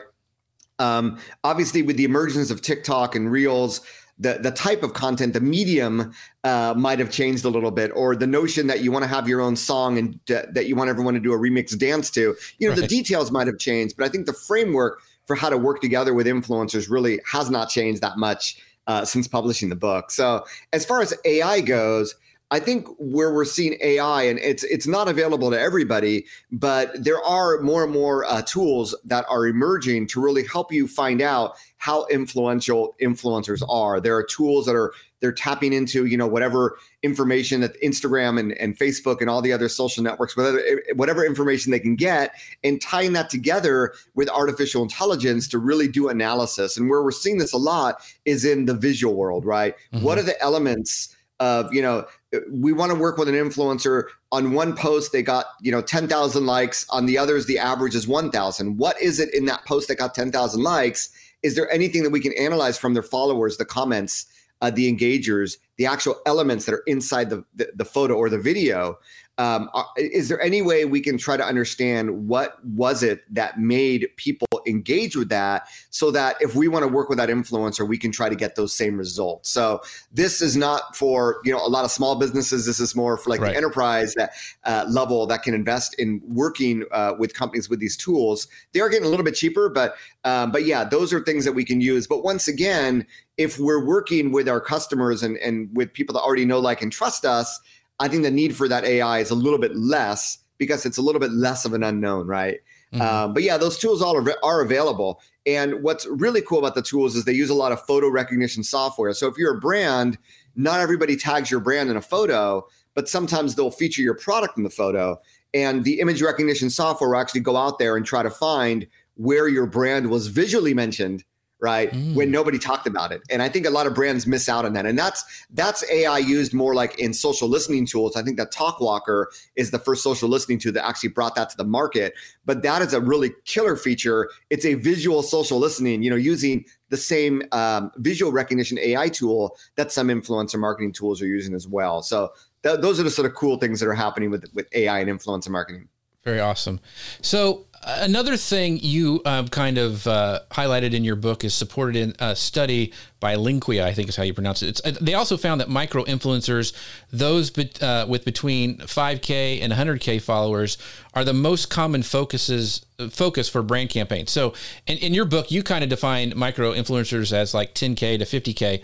[0.79, 3.81] um, obviously with the emergence of tiktok and reels
[4.18, 6.12] the the type of content, the medium
[6.44, 9.29] uh, might have changed a little bit, or the notion that you want to have
[9.29, 12.35] your own song and d- that you want everyone to do a remix dance to.
[12.59, 12.81] You know, right.
[12.81, 16.14] the details might have changed, but I think the framework for how to work together
[16.14, 20.11] with influencers really has not changed that much uh, since publishing the book.
[20.11, 22.14] So as far as AI goes.
[22.52, 27.22] I think where we're seeing AI, and it's it's not available to everybody, but there
[27.24, 31.56] are more and more uh, tools that are emerging to really help you find out
[31.78, 34.00] how influential influencers are.
[34.00, 38.52] There are tools that are they're tapping into, you know, whatever information that Instagram and,
[38.52, 40.62] and Facebook and all the other social networks, whatever
[40.94, 42.32] whatever information they can get,
[42.62, 46.76] and tying that together with artificial intelligence to really do analysis.
[46.76, 49.74] And where we're seeing this a lot is in the visual world, right?
[49.92, 50.04] Mm-hmm.
[50.04, 51.15] What are the elements?
[51.40, 52.07] Of you know
[52.51, 54.05] we want to work with an influencer.
[54.33, 56.87] On one post they got you know 10,000 likes.
[56.90, 60.14] On the others the average is 1,000 what is it in that post that got
[60.14, 61.11] 10,000 likes?
[61.42, 64.27] Is there anything that we can analyze from their followers the comments
[64.62, 68.38] uh, the engagers the actual elements that are inside the, the, the photo or the
[68.38, 68.99] video
[69.38, 73.59] um, uh, is there any way we can try to understand what was it that
[73.59, 77.87] made people engage with that so that if we want to work with that influencer
[77.87, 79.51] we can try to get those same results?
[79.51, 83.18] So this is not for you know a lot of small businesses this is more
[83.18, 83.51] for like right.
[83.51, 84.33] the enterprise that
[84.64, 88.49] uh, level that can invest in working uh, with companies with these tools.
[88.72, 91.53] They are getting a little bit cheaper but um, but yeah those are things that
[91.53, 92.07] we can use.
[92.07, 96.46] But once again if we're working with our customers and, and with people that already
[96.46, 97.61] know like and trust us
[97.98, 101.02] I think the need for that AI is a little bit less because it's a
[101.02, 102.59] little bit less of an unknown, right?
[102.92, 103.02] Mm-hmm.
[103.02, 105.20] Um, but yeah, those tools all are, are available.
[105.44, 108.62] And what's really cool about the tools is they use a lot of photo recognition
[108.62, 109.12] software.
[109.12, 110.18] So if you're a brand,
[110.54, 114.64] not everybody tags your brand in a photo, but sometimes they'll feature your product in
[114.64, 115.20] the photo.
[115.54, 119.48] And the image recognition software will actually go out there and try to find where
[119.48, 121.24] your brand was visually mentioned
[121.66, 122.14] right mm.
[122.14, 123.20] when nobody talked about it.
[123.29, 124.87] And i think a lot of brands miss out on that.
[124.87, 128.16] And that's that's ai used more like in social listening tools.
[128.16, 129.26] I think that talkwalker
[129.57, 132.14] is the first social listening tool that actually brought that to the market.
[132.44, 134.31] But that is a really killer feature.
[134.48, 139.57] It's a visual social listening you know using the same um, visual recognition ai tool
[139.74, 142.00] that some influencer marketing tools are using as well.
[142.02, 145.00] So th- those are the sort of cool things that are happening with with ai
[145.00, 145.88] and influencer marketing
[146.27, 146.81] very awesome.
[147.23, 152.15] So another thing you um, kind of uh, highlighted in your book is supported in
[152.19, 154.71] a study by Linqia, I think is how you pronounce it.
[154.71, 156.73] It's, uh, they also found that micro influencers,
[157.12, 160.79] those be, uh, with between 5K and 100K followers,
[161.15, 164.33] are the most common focuses focus for brand campaigns.
[164.33, 164.53] So,
[164.89, 168.83] in, in your book, you kind of define micro influencers as like 10K to 50K.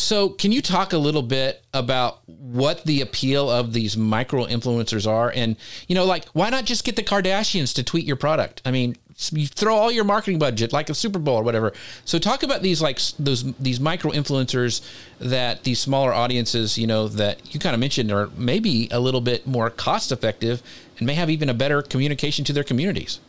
[0.00, 5.06] So, can you talk a little bit about what the appeal of these micro influencers
[5.06, 5.30] are?
[5.30, 5.56] And,
[5.88, 8.62] you know, like, why not just get the Kardashians to tweet your product?
[8.64, 8.96] I mean,
[9.30, 11.74] you throw all your marketing budget like a Super Bowl or whatever.
[12.06, 14.80] So, talk about these, like, those, these micro influencers
[15.20, 19.20] that these smaller audiences, you know, that you kind of mentioned are maybe a little
[19.20, 20.62] bit more cost effective
[20.96, 23.20] and may have even a better communication to their communities.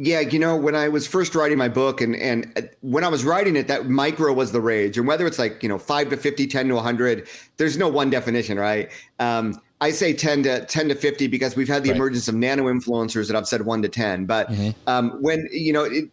[0.00, 3.08] Yeah, you know, when I was first writing my book and and uh, when I
[3.08, 4.96] was writing it, that micro was the rage.
[4.96, 8.08] And whether it's like, you know, 5 to 50, 10 to 100, there's no one
[8.08, 8.90] definition, right?
[9.18, 11.96] Um, I say 10 to 10 to 50 because we've had the right.
[11.96, 14.26] emergence of nano influencers that I've said 1 to 10.
[14.26, 14.70] But mm-hmm.
[14.86, 16.04] um, when, you know, it,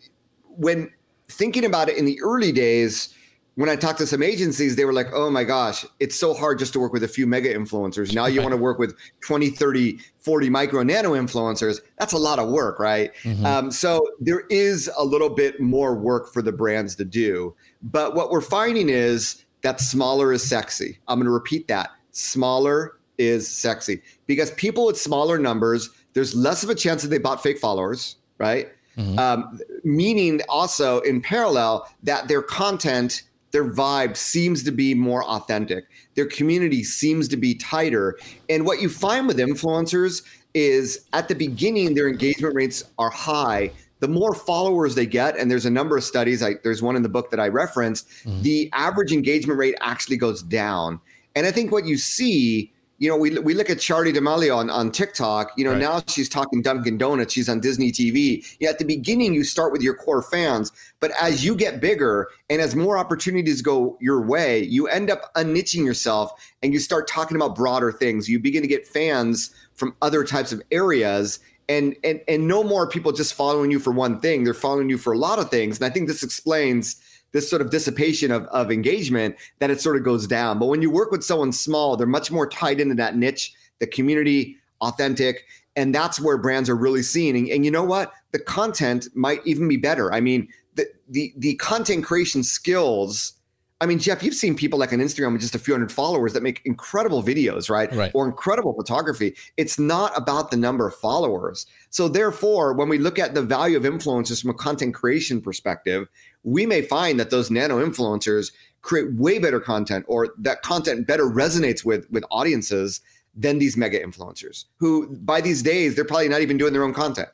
[0.58, 0.92] when
[1.30, 3.14] thinking about it in the early days,
[3.56, 6.60] when I talked to some agencies, they were like, oh my gosh, it's so hard
[6.60, 8.14] just to work with a few mega influencers.
[8.14, 11.80] Now you want to work with 20, 30, 40 micro nano influencers.
[11.98, 13.14] That's a lot of work, right?
[13.24, 13.46] Mm-hmm.
[13.46, 17.56] Um, so there is a little bit more work for the brands to do.
[17.82, 21.00] But what we're finding is that smaller is sexy.
[21.08, 26.64] I'm going to repeat that smaller is sexy because people with smaller numbers, there's less
[26.64, 28.70] of a chance that they bought fake followers, right?
[28.98, 29.20] Mm-hmm.
[29.20, 33.24] Um, meaning also in parallel that their content
[33.56, 35.86] their vibe seems to be more authentic.
[36.16, 38.20] Their community seems to be tighter.
[38.50, 43.72] And what you find with influencers is at the beginning, their engagement rates are high.
[44.02, 47.02] The more followers they get, and there's a number of studies, I, there's one in
[47.02, 48.42] the book that I referenced, mm-hmm.
[48.42, 51.00] the average engagement rate actually goes down.
[51.34, 54.70] And I think what you see you know, we, we look at Charli D'Amelio on,
[54.70, 55.80] on TikTok, you know, right.
[55.80, 58.46] now she's talking Dunkin' Donuts, she's on Disney TV.
[58.60, 62.30] Yeah, at the beginning, you start with your core fans, but as you get bigger
[62.50, 66.32] and as more opportunities go your way, you end up unniching yourself
[66.64, 68.30] and you start talking about broader things.
[68.30, 72.88] You begin to get fans from other types of areas and and and no more
[72.88, 75.78] people just following you for one thing they're following you for a lot of things
[75.78, 77.02] and i think this explains
[77.36, 80.58] this sort of dissipation of, of engagement that it sort of goes down.
[80.58, 83.88] But when you work with someone small, they're much more tied into that niche, the
[83.88, 85.46] community, authentic.
[85.76, 87.36] And that's where brands are really seen.
[87.36, 88.14] And, and you know what?
[88.32, 90.14] The content might even be better.
[90.14, 93.34] I mean, the, the, the content creation skills.
[93.82, 96.32] I mean, Jeff, you've seen people like on Instagram with just a few hundred followers
[96.34, 97.94] that make incredible videos, right?
[97.94, 98.10] right?
[98.14, 99.36] Or incredible photography.
[99.58, 101.66] It's not about the number of followers.
[101.90, 106.08] So, therefore, when we look at the value of influencers from a content creation perspective,
[106.44, 108.52] we may find that those nano influencers
[108.86, 113.02] create way better content or that content better resonates with with audiences
[113.36, 116.94] than these mega influencers who by these days they're probably not even doing their own
[116.94, 117.28] content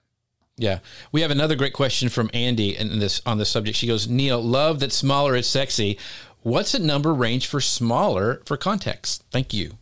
[0.58, 0.80] yeah
[1.12, 4.42] we have another great question from andy in this on this subject she goes neal
[4.42, 6.00] love that smaller is sexy
[6.42, 9.78] what's a number range for smaller for context thank you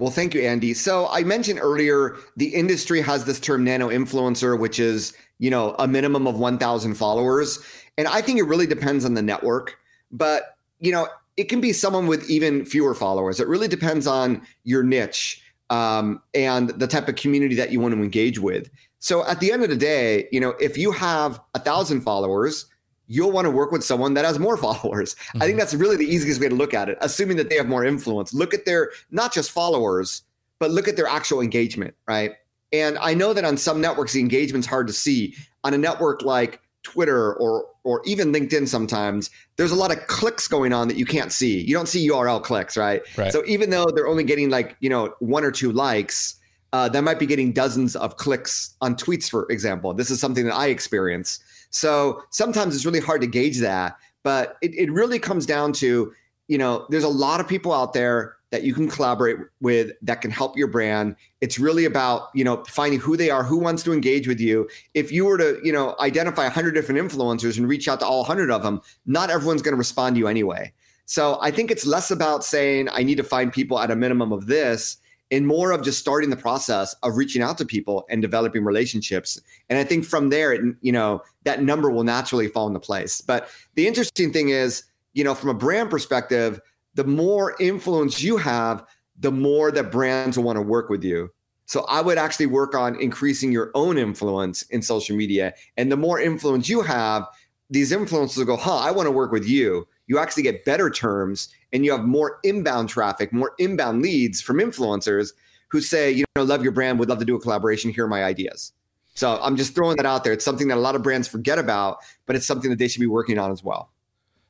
[0.00, 0.72] well, thank you, Andy.
[0.72, 5.76] So I mentioned earlier the industry has this term nano influencer, which is, you know,
[5.78, 7.58] a minimum of 1,000 followers.
[7.98, 9.76] And I think it really depends on the network.
[10.10, 11.06] But, you know,
[11.36, 13.40] it can be someone with even fewer followers.
[13.40, 17.94] It really depends on your niche um, and the type of community that you want
[17.94, 18.70] to engage with.
[19.00, 22.64] So at the end of the day, you know, if you have a thousand followers,
[23.10, 25.14] you'll want to work with someone that has more followers.
[25.14, 25.36] Mm-hmm.
[25.36, 25.58] I think mm-hmm.
[25.58, 28.32] that's really the easiest way to look at it, assuming that they have more influence.
[28.32, 30.22] Look at their not just followers,
[30.58, 32.32] but look at their actual engagement, right?
[32.72, 35.34] And I know that on some networks, the engagement's hard to see.
[35.64, 40.46] On a network like Twitter or or even LinkedIn sometimes, there's a lot of clicks
[40.46, 41.60] going on that you can't see.
[41.62, 43.02] You don't see URL clicks, right?
[43.16, 43.32] right.
[43.32, 46.36] So even though they're only getting like, you know, one or two likes,
[46.72, 49.94] uh, they might be getting dozens of clicks on tweets, for example.
[49.94, 51.40] This is something that I experience.
[51.70, 56.12] So sometimes it's really hard to gauge that, but it, it really comes down to,
[56.48, 60.20] you know, there's a lot of people out there that you can collaborate with that
[60.20, 61.14] can help your brand.
[61.40, 64.68] It's really about, you know, finding who they are, who wants to engage with you.
[64.94, 68.20] If you were to, you know, identify 100 different influencers and reach out to all
[68.20, 70.72] 100 of them, not everyone's going to respond to you anyway.
[71.04, 74.32] So I think it's less about saying I need to find people at a minimum
[74.32, 74.96] of this
[75.30, 79.40] and more of just starting the process of reaching out to people and developing relationships.
[79.68, 83.20] And I think from there, you know, that number will naturally fall into place.
[83.20, 86.60] But the interesting thing is, you know, from a brand perspective,
[86.94, 88.84] the more influence you have,
[89.18, 91.30] the more that brands will want to work with you.
[91.66, 95.54] So I would actually work on increasing your own influence in social media.
[95.76, 97.28] And the more influence you have,
[97.68, 99.86] these influencers will go, huh, I want to work with you.
[100.08, 104.58] You actually get better terms and you have more inbound traffic, more inbound leads from
[104.58, 105.32] influencers
[105.68, 107.92] who say, you know, love your brand, would love to do a collaboration.
[107.92, 108.72] Here are my ideas.
[109.14, 110.32] So I'm just throwing that out there.
[110.32, 113.00] It's something that a lot of brands forget about, but it's something that they should
[113.00, 113.90] be working on as well.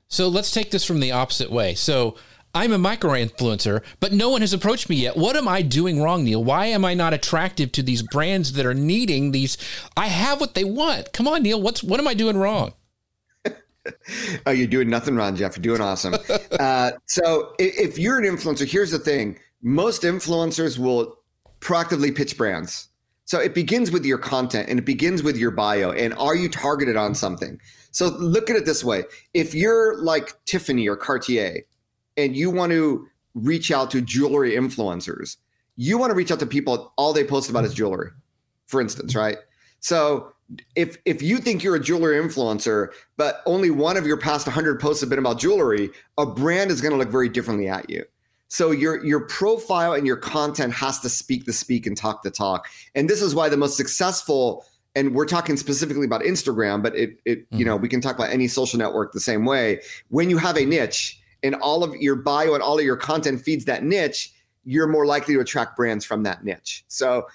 [0.09, 1.75] So let's take this from the opposite way.
[1.75, 2.17] So
[2.55, 5.17] I'm a micro influencer, but no one has approached me yet.
[5.17, 6.43] What am I doing wrong, Neal?
[6.43, 9.57] Why am I not attractive to these brands that are needing these?
[9.97, 11.13] I have what they want.
[11.13, 11.61] Come on, Neal.
[11.61, 12.73] What's what am I doing wrong?
[14.47, 15.57] oh, you're doing nothing wrong, Jeff.
[15.57, 16.15] You're doing awesome.
[16.61, 21.19] uh, so if you're an influencer, here's the thing: most influencers will
[21.61, 22.89] proactively pitch brands.
[23.25, 25.93] So it begins with your content and it begins with your bio.
[25.93, 27.61] And are you targeted on something?
[27.93, 31.65] So look at it this way: if you're like Tiffany or Cartier
[32.17, 35.37] and you want to reach out to jewelry influencers,
[35.77, 38.11] you want to reach out to people all they post about is jewelry,
[38.67, 39.39] for instance, right?
[39.81, 40.33] So
[40.75, 44.81] if if you think you're a jewelry influencer, but only one of your past 100
[44.81, 48.05] posts have been about jewelry, a brand is going to look very differently at you.
[48.49, 52.31] So your your profile and your content has to speak the speak and talk the
[52.31, 52.69] talk.
[52.95, 54.65] And this is why the most successful
[54.97, 57.59] and we're talking specifically about Instagram, but it it mm-hmm.
[57.59, 59.81] you know, we can talk about any social network the same way.
[60.09, 63.41] When you have a niche, and all of your bio and all of your content
[63.41, 64.33] feeds that niche,
[64.65, 66.85] you're more likely to attract brands from that niche.
[66.89, 67.27] So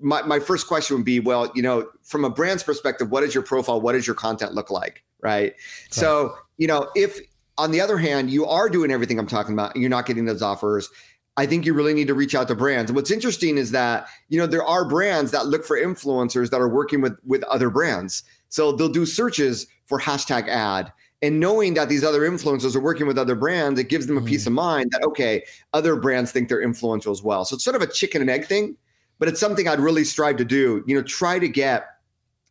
[0.00, 3.34] my, my first question would be, well, you know, from a brand's perspective, what is
[3.34, 3.80] your profile?
[3.80, 5.04] What does your content look like?
[5.20, 5.52] Right.
[5.52, 5.56] Okay.
[5.90, 7.18] So, you know, if
[7.56, 10.24] on the other hand, you are doing everything I'm talking about and you're not getting
[10.24, 10.90] those offers,
[11.36, 12.90] I think you really need to reach out to brands.
[12.90, 16.60] And what's interesting is that, you know, there are brands that look for influencers that
[16.60, 18.22] are working with with other brands.
[18.48, 20.92] So they'll do searches for hashtag ad
[21.24, 24.20] and knowing that these other influencers are working with other brands, it gives them a
[24.20, 24.26] mm.
[24.26, 27.46] peace of mind that, okay, other brands think they're influential as well.
[27.46, 28.76] So it's sort of a chicken and egg thing,
[29.18, 30.82] but it's something I'd really strive to do.
[30.86, 31.86] You know, try to get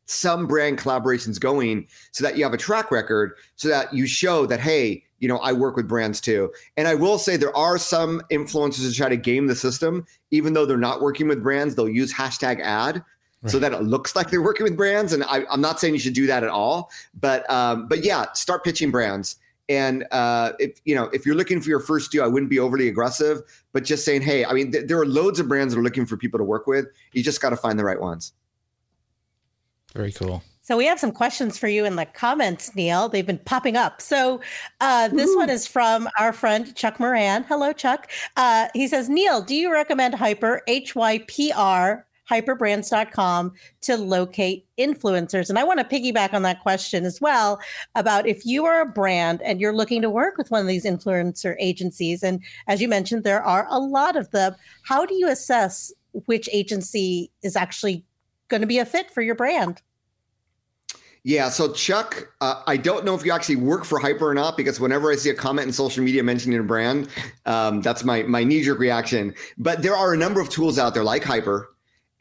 [0.06, 4.46] some brand collaborations going so that you have a track record so that you show
[4.46, 6.52] that, hey, you know, I work with brands too.
[6.76, 10.54] And I will say there are some influencers who try to game the system, even
[10.54, 13.04] though they're not working with brands, they'll use hashtag ad
[13.42, 13.52] right.
[13.52, 15.14] so that it looks like they're working with brands.
[15.14, 18.32] And I, am not saying you should do that at all, but um, but yeah,
[18.34, 19.38] start pitching brands.
[19.70, 22.60] And uh, if you know if you're looking for your first deal, I wouldn't be
[22.60, 25.80] overly aggressive, but just saying, hey, I mean, th- there are loads of brands that
[25.80, 26.86] are looking for people to work with.
[27.12, 28.34] You just got to find the right ones.
[29.94, 30.42] Very cool.
[30.62, 33.10] So we have some questions for you in the comments, Neal.
[33.10, 34.02] They've been popping up.
[34.02, 34.40] So
[34.80, 35.38] uh, this Ooh.
[35.38, 37.44] one is from our friend Chuck Moran.
[37.44, 38.10] Hello, Chuck.
[38.38, 44.66] Uh, he says, Neal, do you recommend HYPR H Y P R hyprbrands.com to locate
[44.78, 45.50] influencers.
[45.50, 47.60] And I want to piggyback on that question as well
[47.96, 50.86] about if you are a brand and you're looking to work with one of these
[50.86, 52.24] influencer agencies.
[52.24, 54.56] And as you mentioned, there are a lot of them.
[54.84, 55.92] How do you assess
[56.26, 58.06] which agency is actually
[58.48, 59.82] going to be a fit for your brand?
[61.26, 64.58] Yeah, so Chuck, uh, I don't know if you actually work for HYPR or not
[64.58, 67.08] because whenever I see a comment in social media mentioning a brand,
[67.46, 69.34] um, that's my my knee jerk reaction.
[69.58, 71.68] But there are a number of tools out there like HYPR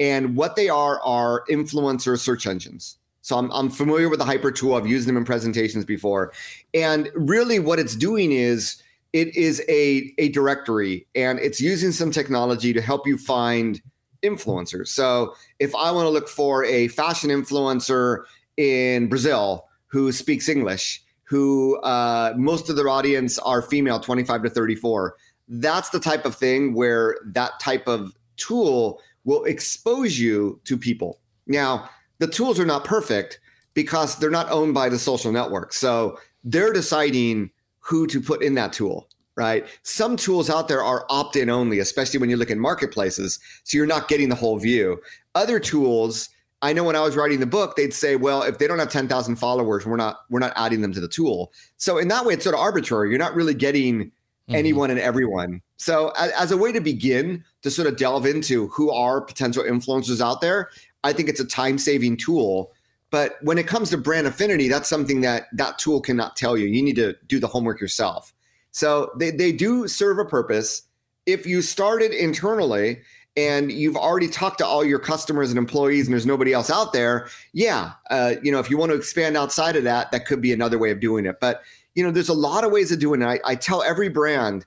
[0.02, 2.98] and what they are are influencer search engines.
[3.20, 4.74] So I'm, I'm familiar with the HYPR tool.
[4.74, 6.32] I've used them in presentations before.
[6.74, 12.10] And really, what it's doing is it is a, a directory and it's using some
[12.10, 13.80] technology to help you find
[14.24, 14.88] influencers.
[14.88, 18.24] So if I want to look for a fashion influencer
[18.56, 24.50] in Brazil who speaks English, who uh, most of their audience are female, 25 to
[24.50, 25.14] 34,
[25.46, 31.20] that's the type of thing where that type of tool will expose you to people.
[31.46, 33.40] Now, the tools are not perfect
[33.74, 35.72] because they're not owned by the social network.
[35.72, 37.50] So they're deciding
[37.80, 39.08] who to put in that tool.
[39.36, 39.66] right?
[39.82, 43.38] Some tools out there are opt in only, especially when you look at marketplaces.
[43.64, 45.00] So you're not getting the whole view.
[45.34, 46.28] Other tools,
[46.60, 48.90] I know when I was writing the book, they'd say, well, if they don't have
[48.90, 51.52] 10,000 followers, we're not we're not adding them to the tool.
[51.76, 53.10] So in that way, it's sort of arbitrary.
[53.10, 54.12] You're not really getting
[54.48, 54.54] mm-hmm.
[54.54, 55.62] anyone and everyone.
[55.76, 60.20] So as, a way to begin to sort of delve into who are potential influencers
[60.20, 60.70] out there,
[61.04, 62.72] I think it's a time saving tool.
[63.10, 66.66] But when it comes to brand affinity, that's something that that tool cannot tell you.
[66.66, 68.32] You need to do the homework yourself.
[68.70, 70.82] So they, they do serve a purpose.
[71.26, 73.02] If you started internally
[73.36, 76.92] and you've already talked to all your customers and employees and there's nobody else out
[76.92, 80.40] there, yeah, uh, you know, if you want to expand outside of that, that could
[80.40, 81.40] be another way of doing it.
[81.40, 81.62] But,
[81.94, 83.26] you know, there's a lot of ways of doing it.
[83.26, 84.66] I, I tell every brand,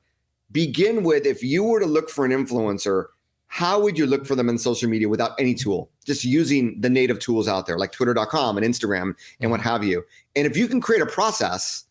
[0.51, 3.05] begin with if you were to look for an influencer,
[3.47, 5.89] how would you look for them in social media without any tool?
[6.05, 10.03] Just using the native tools out there like twitter.com and Instagram and what have you.
[10.35, 11.85] And if you can create a process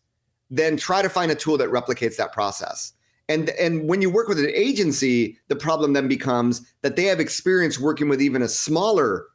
[0.49, 2.93] then try to find a tool that replicates that process.
[3.27, 7.19] And and when you work with an agency, the problem then becomes that they have
[7.19, 9.25] experience working with even a smaller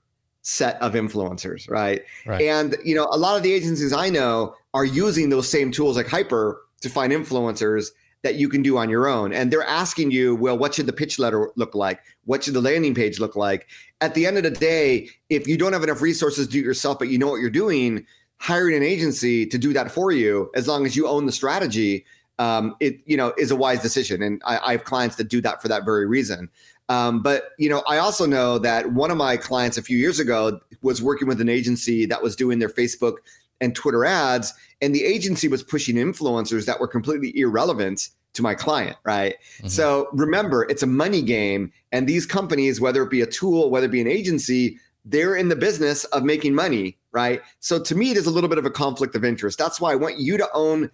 [0.42, 2.02] set of influencers, right?
[2.24, 2.42] right?
[2.42, 5.96] And you know, a lot of the agencies I know are using those same tools
[5.96, 7.88] like HYPR to find influencers
[8.22, 9.32] that you can do on your own.
[9.32, 12.00] And they're asking you, well, what should the pitch letter look like?
[12.24, 13.66] What should the landing page look like?
[14.00, 16.64] At the end of the day, if you don't have enough resources to do it
[16.64, 18.06] yourself, but you know what you're doing,
[18.38, 22.04] hiring an agency to do that for you, as long as you own the strategy,
[22.40, 24.22] um, it you know is a wise decision.
[24.22, 26.48] And I, I, have clients that do that for that very reason.
[26.88, 30.18] Um, but you know, I also know that one of my clients a few years
[30.18, 33.16] ago was working with an agency that was doing their Facebook
[33.60, 38.54] and Twitter ads, and the agency was pushing influencers that were completely irrelevant to my
[38.54, 39.34] client, right?
[39.58, 39.68] Mm-hmm.
[39.68, 43.86] So remember, it's a money game, and these companies, whether it be a tool, whether
[43.86, 47.42] it be an agency, they're in the business of making money, right?
[47.58, 49.58] So to me, there's a little bit of a conflict of interest.
[49.58, 50.90] That's why I want you to own,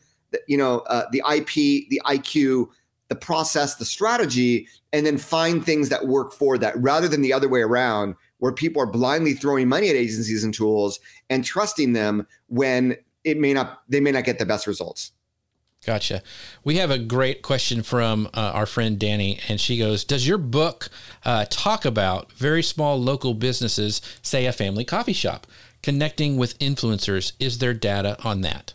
[0.46, 2.68] you know, uh, the IP, the IQ,
[3.08, 7.32] the process, the strategy, and then find things that work for that, rather than the
[7.32, 11.00] other way around, where people are blindly throwing money at agencies and tools
[11.30, 15.12] and trusting them when it may not, they may not get the best results.
[15.84, 16.22] Gotcha.
[16.64, 20.38] We have a great question from uh, our friend Danny, and she goes, "Does your
[20.38, 20.88] book
[21.24, 25.46] uh, talk about very small local businesses, say a family coffee shop,
[25.82, 27.34] connecting with influencers?
[27.38, 28.72] Is there data on that?"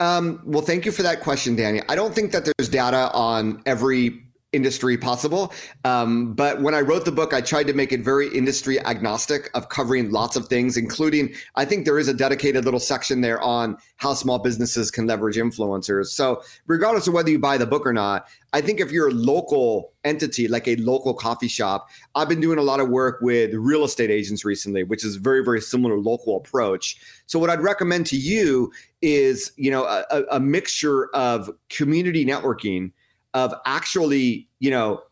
[0.00, 1.82] Um, well, thank you for that question, Danny.
[1.88, 4.22] I don't think that there's data on every
[4.52, 5.52] industry possible.
[5.84, 9.50] Um, but when I wrote the book, I tried to make it very industry agnostic
[9.54, 13.40] of covering lots of things, including I think there is a dedicated little section there
[13.42, 16.06] on how small businesses can leverage influencers.
[16.06, 19.12] So regardless of whether you buy the book or not, I think if you're a
[19.12, 23.52] local entity, like a local coffee shop, I've been doing a lot of work with
[23.52, 26.96] real estate agents recently, which is very, very similar local approach.
[27.26, 28.72] So what I'd recommend to you
[29.02, 32.92] is, you know, a, a mixture of community networking
[33.34, 35.02] of actually, you know,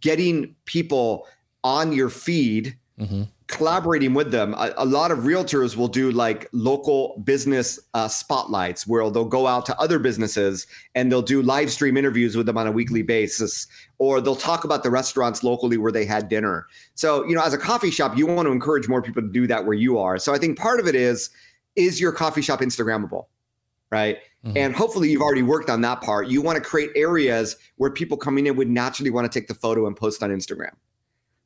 [0.00, 1.26] getting people
[1.64, 3.24] on your feed, mm-hmm.
[3.46, 4.54] collaborating with them.
[4.54, 9.46] A, a, lot of realtors will do like local business uh, spotlights where they'll go
[9.46, 13.02] out to other businesses and they'll do live stream interviews with them on a weekly
[13.02, 13.66] basis,
[13.98, 16.66] or they'll talk about the restaurants locally where they had dinner.
[16.94, 19.46] So, you know, as a coffee shop, you want to encourage more people to do
[19.46, 20.18] that where you are.
[20.18, 21.30] So I think part of it is,
[21.74, 23.26] is your coffee shop Instagrammable?
[23.90, 24.18] Right.
[24.46, 24.56] Mm-hmm.
[24.56, 26.28] And hopefully you've already worked on that part.
[26.28, 29.54] You want to create areas where people coming in would naturally want to take the
[29.54, 30.70] photo and post on Instagram.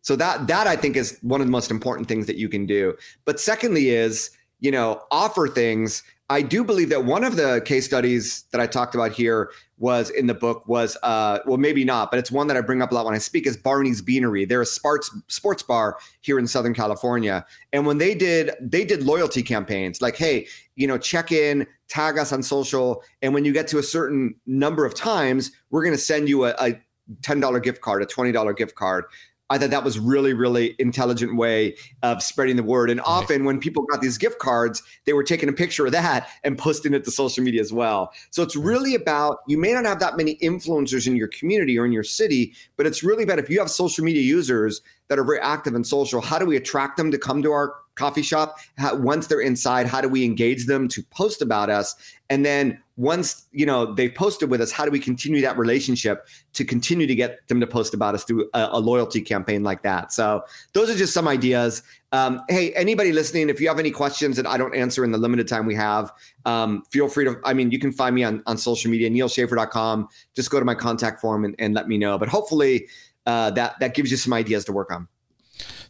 [0.03, 2.67] So that that I think is one of the most important things that you can
[2.67, 2.95] do.
[3.25, 4.31] But secondly is,
[4.61, 6.03] you know, offer things.
[6.31, 10.11] I do believe that one of the case studies that I talked about here was
[10.11, 12.93] in the book was uh well maybe not but it's one that i bring up
[12.93, 14.45] a lot when i speak is barney's beanery.
[14.45, 17.45] They're a sports sports bar here in southern california.
[17.73, 22.19] And when they did they did loyalty campaigns like hey you know check in tag
[22.19, 23.03] us on social.
[23.23, 26.45] And when you get to a certain number of times we're going to send you
[26.45, 26.81] a, a
[27.23, 29.07] $10 gift card a $20 gift card
[29.51, 31.75] I thought that was really, really intelligent way
[32.05, 32.89] of spreading the word.
[32.89, 36.29] And often when people got these gift cards, they were taking a picture of that
[36.45, 38.13] and posting it to social media as well.
[38.31, 41.85] So it's really about you may not have that many influencers in your community or
[41.85, 45.25] in your city, but it's really about if you have social media users that are
[45.25, 48.59] very active and social, how do we attract them to come to our coffee shop?
[48.79, 51.95] How, once they're inside, how do we engage them to post about us?
[52.29, 56.27] And then once you know they've posted with us, how do we continue that relationship
[56.53, 59.83] to continue to get them to post about us through a, a loyalty campaign like
[59.83, 60.13] that?
[60.13, 61.83] So those are just some ideas.
[62.13, 65.19] Um, hey, anybody listening, if you have any questions that I don't answer in the
[65.19, 66.13] limited time we have,
[66.45, 67.41] um, feel free to.
[67.45, 70.09] I mean, you can find me on on social media, nealschaffer.com.
[70.35, 72.19] Just go to my contact form and, and let me know.
[72.19, 72.87] But hopefully
[73.27, 75.09] uh, that that gives you some ideas to work on.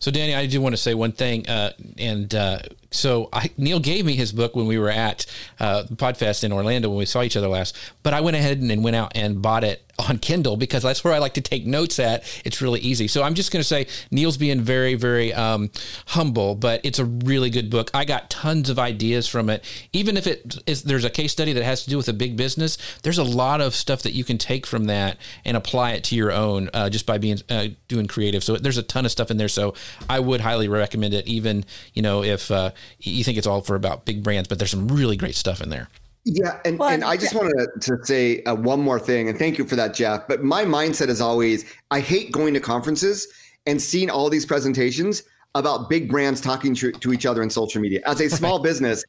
[0.00, 3.80] So, Danny, I do want to say one thing, uh, and uh, so I, Neal
[3.80, 5.26] gave me his book when we were at
[5.58, 7.76] uh, Podfest in Orlando when we saw each other last.
[8.02, 11.04] But I went ahead and, and went out and bought it on Kindle because that's
[11.04, 12.24] where I like to take notes at.
[12.44, 13.08] It's really easy.
[13.08, 15.70] So I'm just going to say Neal's being very, very um,
[16.06, 17.90] humble, but it's a really good book.
[17.94, 19.64] I got tons of ideas from it.
[19.92, 22.36] Even if it is there's a case study that has to do with a big
[22.36, 26.04] business, there's a lot of stuff that you can take from that and apply it
[26.04, 28.42] to your own uh, just by being uh, doing creative.
[28.44, 29.48] So there's a ton of stuff in there.
[29.48, 29.74] So
[30.08, 33.76] I would highly recommend it, even you know if uh, you think it's all for
[33.76, 35.88] about big brands, but there's some really great stuff in there.
[36.24, 37.40] Yeah, and, well, and I just yeah.
[37.40, 40.28] wanted to say uh, one more thing, and thank you for that, Jeff.
[40.28, 43.26] But my mindset is always I hate going to conferences
[43.66, 45.22] and seeing all these presentations
[45.54, 48.00] about big brands talking to, to each other in social media.
[48.06, 49.04] As a small business,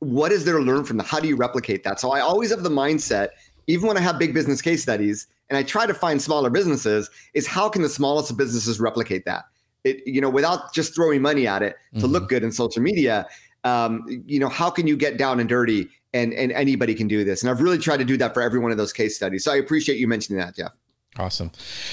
[0.00, 1.06] what is there to learn from that?
[1.06, 2.00] How do you replicate that?
[2.00, 3.28] So I always have the mindset,
[3.66, 7.08] even when I have big business case studies, and I try to find smaller businesses,
[7.34, 9.44] is how can the smallest of businesses replicate that?
[9.84, 12.08] It, you know, without just throwing money at it to mm-hmm.
[12.08, 13.28] look good in social media.
[13.62, 17.24] Um, you know, how can you get down and dirty and and anybody can do
[17.24, 17.42] this.
[17.42, 19.44] And I've really tried to do that for every one of those case studies.
[19.44, 20.76] So I appreciate you mentioning that, Jeff.
[21.18, 21.50] Awesome.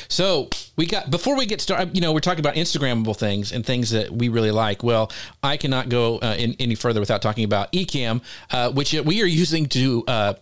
[0.10, 1.96] So we got before we get started.
[1.96, 4.84] You know, we're talking about Instagrammable things and things that we really like.
[4.84, 5.12] Well,
[5.42, 9.28] I cannot go uh, in, any further without talking about Ecamm, uh, which we are
[9.28, 10.04] using to.
[10.08, 10.34] Uh,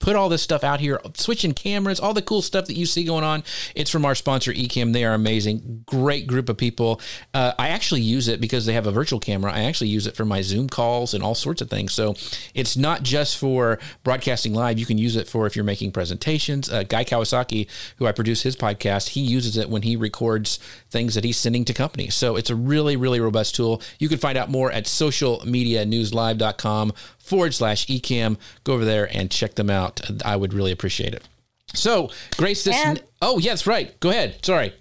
[0.00, 3.04] put all this stuff out here, switching cameras, all the cool stuff that you see
[3.04, 3.44] going on.
[3.74, 4.92] It's from our sponsor, Ecamm.
[4.92, 5.84] They are amazing.
[5.86, 7.00] Great group of people.
[7.32, 9.52] Uh, I actually use it because they have a virtual camera.
[9.52, 11.92] I actually use it for my Zoom calls and all sorts of things.
[11.92, 12.14] So
[12.54, 14.78] it's not just for broadcasting live.
[14.78, 16.70] You can use it for if you're making presentations.
[16.70, 20.58] Uh, Guy Kawasaki, who I produce his podcast, he uses it when he records
[20.90, 22.14] things that he's sending to companies.
[22.14, 23.80] So it's a really, really robust tool.
[23.98, 28.36] You can find out more at socialmedianewslive.com forward slash ecamm.
[28.64, 30.00] Go over there and check them out.
[30.24, 31.26] I would really appreciate it.
[31.74, 32.76] So, Grace, this.
[32.76, 33.98] And- oh, yes, right.
[34.00, 34.44] Go ahead.
[34.44, 34.74] Sorry.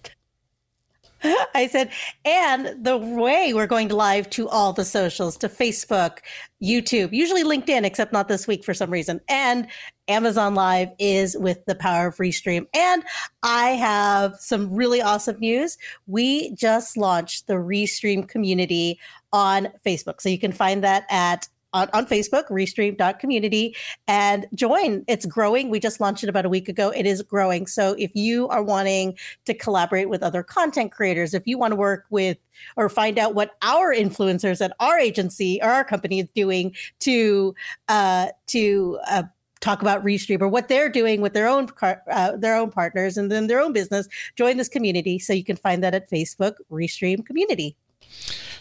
[1.54, 1.92] I said,
[2.24, 6.20] and the way we're going to live to all the socials, to Facebook,
[6.64, 9.68] YouTube, usually LinkedIn, except not this week for some reason, and
[10.10, 12.68] Amazon Live is with the power of Restream.
[12.74, 13.04] And
[13.44, 15.78] I have some really awesome news.
[16.08, 19.00] We just launched the Restream community
[19.32, 20.22] on Facebook.
[20.22, 23.76] So you can find that at on, on Facebook, restream.community,
[24.08, 25.04] and join.
[25.08, 25.70] It's growing.
[25.70, 26.90] We just launched it about a week ago.
[26.90, 27.68] It is growing.
[27.68, 31.76] So if you are wanting to collaborate with other content creators, if you want to
[31.76, 32.38] work with
[32.76, 37.54] or find out what our influencers at our agency or our company is doing to
[37.88, 39.24] uh, to uh,
[39.62, 43.32] talk about Restream or what they're doing with their own uh, their own partners and
[43.32, 45.20] then their own business, join this community.
[45.20, 47.76] So you can find that at Facebook Restream Community.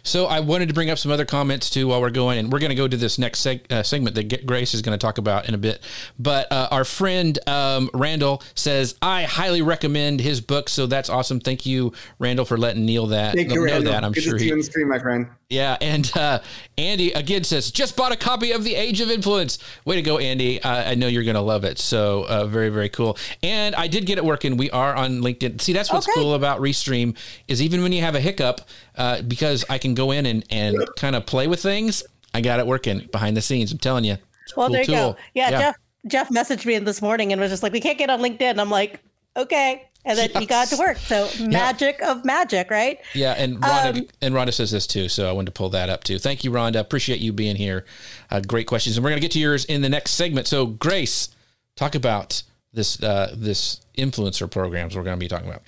[0.02, 2.58] So I wanted to bring up some other comments too while we're going, and we're
[2.58, 5.18] going to go to this next seg- uh, segment that Grace is going to talk
[5.18, 5.82] about in a bit.
[6.18, 11.40] But uh, our friend um, Randall says I highly recommend his book, so that's awesome.
[11.40, 13.92] Thank you, Randall, for letting Neal that Thank you, know Randall.
[13.92, 14.04] that.
[14.04, 14.52] I'm Good sure he.
[14.52, 15.28] On screen, my friend.
[15.50, 16.40] Yeah, and uh,
[16.76, 19.58] Andy again says just bought a copy of The Age of Influence.
[19.86, 20.62] Way to go, Andy!
[20.62, 21.78] I know you're going to love it.
[21.78, 23.16] So uh, very, very cool.
[23.42, 24.56] And I did get it working.
[24.58, 25.60] We are on LinkedIn.
[25.60, 26.20] See, that's what's okay.
[26.20, 28.60] cool about Restream is even when you have a hiccup,
[28.98, 32.02] uh, because I can go in and and kind of play with things.
[32.34, 33.72] I got it working behind the scenes.
[33.72, 34.18] I'm telling you.
[34.56, 35.12] Well, cool there you tool.
[35.12, 35.18] go.
[35.34, 35.76] Yeah, yeah, Jeff.
[36.06, 38.70] Jeff messaged me this morning and was just like, "We can't get on LinkedIn." I'm
[38.70, 39.00] like,
[39.36, 40.40] "Okay." and then yes.
[40.40, 40.96] he got to work.
[40.96, 42.12] So magic yeah.
[42.12, 42.98] of magic, right?
[43.14, 45.90] Yeah, and Rhonda, um, and Rhonda says this too, so I wanted to pull that
[45.90, 46.18] up too.
[46.18, 46.80] Thank you, Rhonda.
[46.80, 47.84] Appreciate you being here.
[48.30, 50.46] Uh, great questions, and we're gonna get to yours in the next segment.
[50.46, 51.28] So, Grace,
[51.76, 52.42] talk about
[52.72, 55.62] this uh, this influencer programs we're gonna be talking about.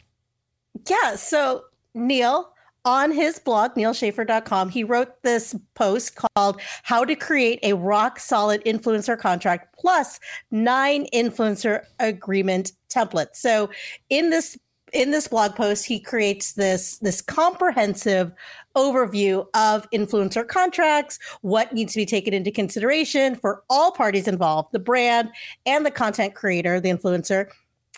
[0.89, 1.17] Yeah.
[1.17, 1.65] So
[1.95, 2.50] Neal,
[2.85, 8.63] on his blog, nealschaffer.com, he wrote this post called How to Create a Rock Solid
[8.65, 10.19] Influencer Contract plus
[10.51, 13.37] nine influencer agreement templates.
[13.37, 13.71] So
[14.09, 14.59] in this
[14.93, 18.33] in this blog post, he creates this, this comprehensive
[18.77, 24.73] overview of influencer contracts, what needs to be taken into consideration for all parties involved,
[24.73, 25.31] the brand
[25.67, 27.47] and the content creator, the influencer.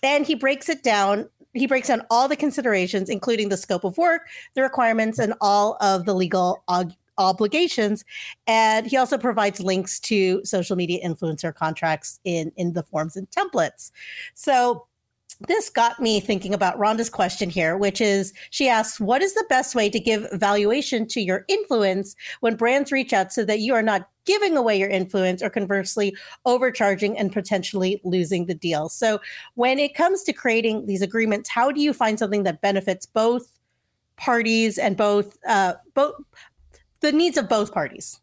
[0.03, 3.97] And he breaks it down he breaks down all the considerations, including the scope of
[3.99, 8.05] work, the requirements, and all of the legal og- obligations.
[8.47, 13.29] And he also provides links to social media influencer contracts in in the forms and
[13.31, 13.91] templates.
[14.35, 14.87] So
[15.47, 19.45] this got me thinking about Rhonda's question here, which is she asks, What is the
[19.49, 23.75] best way to give valuation to your influence when brands reach out so that you
[23.75, 28.89] are not giving away your influence or conversely overcharging and potentially losing the deal?
[28.89, 29.21] So,
[29.55, 33.59] when it comes to creating these agreements, how do you find something that benefits both
[34.17, 36.15] parties and both, uh, both
[37.01, 38.21] the needs of both parties?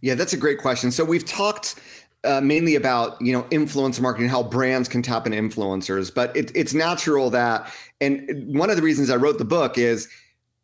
[0.00, 0.90] Yeah, that's a great question.
[0.90, 1.80] So, we've talked
[2.28, 6.14] uh, mainly about you know influencer marketing, how brands can tap into influencers.
[6.14, 10.08] But it, it's natural that, and one of the reasons I wrote the book is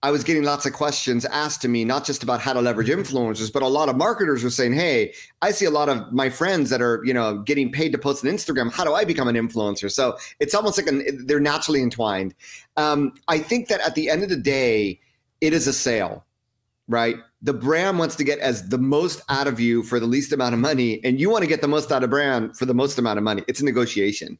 [0.04, 2.88] I was getting lots of questions asked to me, not just about how to leverage
[2.88, 6.28] influencers, but a lot of marketers were saying, Hey, I see a lot of my
[6.28, 8.70] friends that are, you know, getting paid to post on Instagram.
[8.70, 9.90] How do I become an influencer?
[9.90, 12.34] So it's almost like an, they're naturally entwined.
[12.76, 15.00] Um, I think that at the end of the day,
[15.40, 16.26] it is a sale,
[16.86, 17.16] right?
[17.44, 20.54] The brand wants to get as the most out of you for the least amount
[20.54, 22.98] of money, and you want to get the most out of brand for the most
[22.98, 23.44] amount of money.
[23.46, 24.38] It's a negotiation.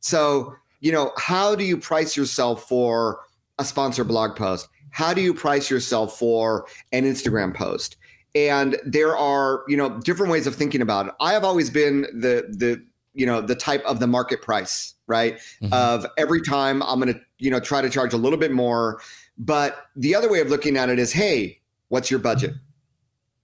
[0.00, 3.20] So, you know, how do you price yourself for
[3.58, 4.68] a sponsor blog post?
[4.92, 7.96] how do you price yourself for an Instagram post?
[8.34, 11.12] And there are, you know, different ways of thinking about it.
[11.20, 12.82] I have always been the the
[13.14, 15.36] you know the type of the market price, right?
[15.62, 15.72] Mm-hmm.
[15.72, 19.00] Of every time I'm going to, you know, try to charge a little bit more.
[19.36, 21.60] But the other way of looking at it is, hey,
[21.92, 22.54] what's your budget?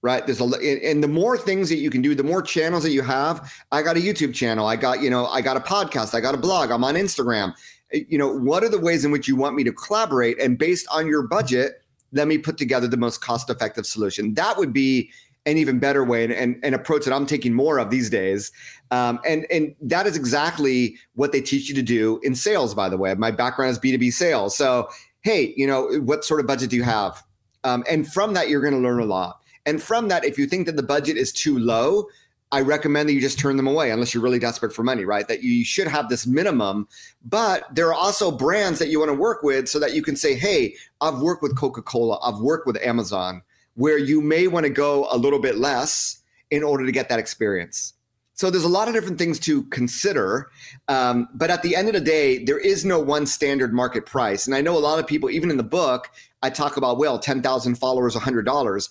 [0.01, 0.25] Right.
[0.25, 0.45] There's a
[0.89, 3.53] and the more things that you can do, the more channels that you have.
[3.73, 4.67] I got a YouTube channel.
[4.67, 6.15] I got, you know, I got a podcast.
[6.15, 6.71] I got a blog.
[6.71, 7.53] I'm on Instagram
[7.93, 10.41] you know, what are the ways in which you want me to collaborate?
[10.41, 11.83] And based on your budget,
[12.13, 14.35] let me put together the most cost effective solution.
[14.35, 15.11] That would be
[15.47, 18.53] an even better way and, and an approach that I'm taking more of these days.
[18.91, 22.89] Um, and, and that is exactly what they teach you to do in sales, by
[22.89, 23.15] the way.
[23.15, 24.57] My background is B2B sales.
[24.57, 24.89] So,
[25.23, 27.23] hey, you know, what sort of budget do you have?
[27.65, 29.43] Um, and from that, you're going to learn a lot.
[29.67, 32.09] And from that, if you think that the budget is too low,
[32.51, 35.29] I recommend that you just turn them away unless you're really desperate for money, right?
[35.29, 36.89] That you should have this minimum,
[37.23, 40.17] but there are also brands that you want to work with so that you can
[40.17, 43.43] say, hey, I've worked with Coca Cola, I've worked with Amazon,
[43.75, 47.19] where you may want to go a little bit less in order to get that
[47.19, 47.93] experience.
[48.33, 50.49] So there's a lot of different things to consider.
[50.87, 54.47] Um, but at the end of the day, there is no one standard market price.
[54.47, 56.09] And I know a lot of people, even in the book,
[56.43, 58.89] I talk about, well, 10,000 followers, $100.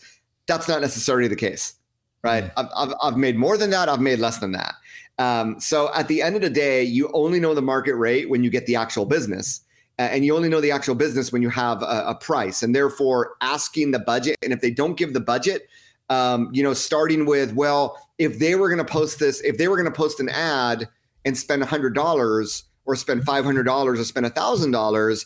[0.47, 1.75] That's not necessarily the case
[2.23, 2.45] right?
[2.45, 2.51] Mm.
[2.57, 3.89] I've, I've, I've, made more than that.
[3.89, 4.75] I've made less than that.
[5.19, 8.43] Um, so at the end of the day, you only know the market rate when
[8.43, 9.61] you get the actual business.
[9.97, 12.61] and you only know the actual business when you have a, a, price.
[12.61, 14.37] And therefore, asking the budget.
[14.43, 15.67] And if they don't give the budget,
[16.09, 19.67] um, you know, starting with, well, if they were going to post this, if they
[19.67, 20.87] were going to post an ad
[21.25, 25.25] and spend $100 or spend $500 or spend $1,000,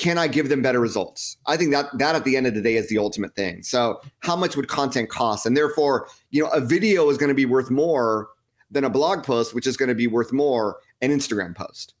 [0.00, 1.36] can I give them better results?
[1.46, 3.62] I think that that at the end of the day is the ultimate thing.
[3.62, 5.44] So how much would content cost?
[5.44, 8.30] And therefore, you know, a video is going to be worth more
[8.70, 11.94] than a blog post, which is going to be worth more an Instagram post.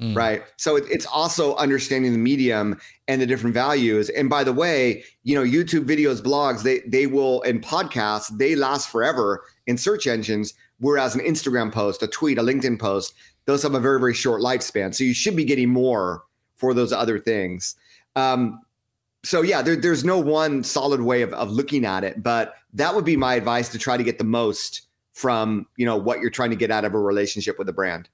[0.00, 0.16] Mm.
[0.16, 0.42] Right.
[0.56, 4.08] So it, it's also understanding the medium and the different values.
[4.08, 8.56] And by the way, you know, YouTube videos, blogs, they they will and podcasts, they
[8.56, 13.12] last forever in search engines, whereas an Instagram post, a tweet, a LinkedIn post,
[13.44, 14.94] those have a very, very short lifespan.
[14.94, 16.24] So you should be getting more
[16.62, 17.74] for those other things.
[18.14, 18.62] Um,
[19.24, 22.94] so yeah, there, there's no one solid way of, of looking at it, but that
[22.94, 24.82] would be my advice to try to get the most
[25.12, 28.08] from you know what you're trying to get out of a relationship with a brand.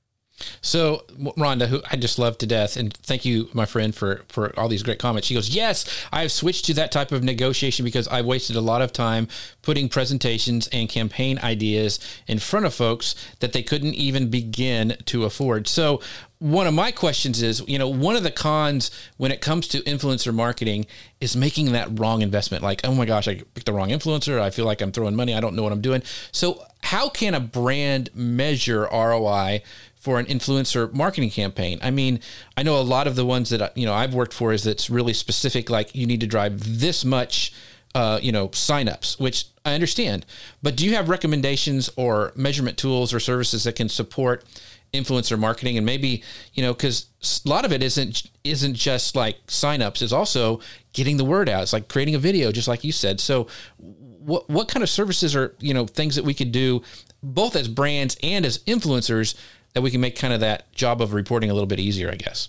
[0.61, 1.05] So
[1.37, 4.69] Rhonda, who I just love to death, and thank you, my friend, for for all
[4.69, 5.27] these great comments.
[5.27, 8.83] She goes, "Yes, I've switched to that type of negotiation because I wasted a lot
[8.83, 9.29] of time
[9.63, 15.25] putting presentations and campaign ideas in front of folks that they couldn't even begin to
[15.25, 16.01] afford." So
[16.39, 19.81] one of my questions is, you know, one of the cons when it comes to
[19.81, 20.87] influencer marketing
[21.21, 22.63] is making that wrong investment.
[22.63, 24.41] Like, oh my gosh, I picked the wrong influencer.
[24.41, 25.35] I feel like I'm throwing money.
[25.35, 26.03] I don't know what I'm doing.
[26.31, 29.63] So, how can a brand measure ROI
[29.99, 31.79] for an influencer marketing campaign.
[31.83, 32.21] I mean,
[32.57, 34.89] I know a lot of the ones that you know I've worked for is that's
[34.89, 35.69] really specific.
[35.69, 37.53] Like you need to drive this much,
[37.95, 40.25] uh, you know, signups, which I understand.
[40.63, 44.45] But do you have recommendations or measurement tools or services that can support
[44.93, 45.77] influencer marketing?
[45.77, 46.23] And maybe
[46.55, 47.07] you know, because
[47.45, 50.61] a lot of it isn't isn't just like signups; it's also
[50.93, 51.63] getting the word out.
[51.63, 53.21] It's like creating a video, just like you said.
[53.21, 53.47] So
[53.79, 56.83] what what kind of services are you know things that we could do
[57.23, 59.35] both as brands and as influencers
[59.75, 62.17] that we can make kind of that job of reporting a little bit easier, I
[62.17, 62.49] guess.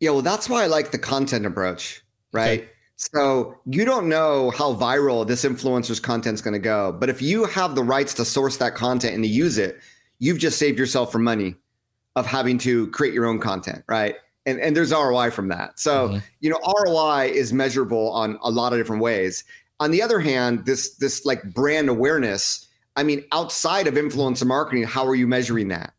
[0.00, 2.60] Yeah, well, that's why I like the content approach, right?
[2.60, 2.68] Okay.
[2.96, 7.20] So you don't know how viral this influencer's content is going to go, but if
[7.20, 9.78] you have the rights to source that content and to use it,
[10.18, 11.54] you've just saved yourself from money
[12.14, 14.16] of having to create your own content, right?
[14.46, 15.78] And and there's ROI from that.
[15.78, 16.18] So mm-hmm.
[16.40, 19.44] you know, ROI is measurable on a lot of different ways.
[19.80, 24.84] On the other hand, this this like brand awareness I mean, outside of influencer marketing,
[24.84, 25.92] how are you measuring that?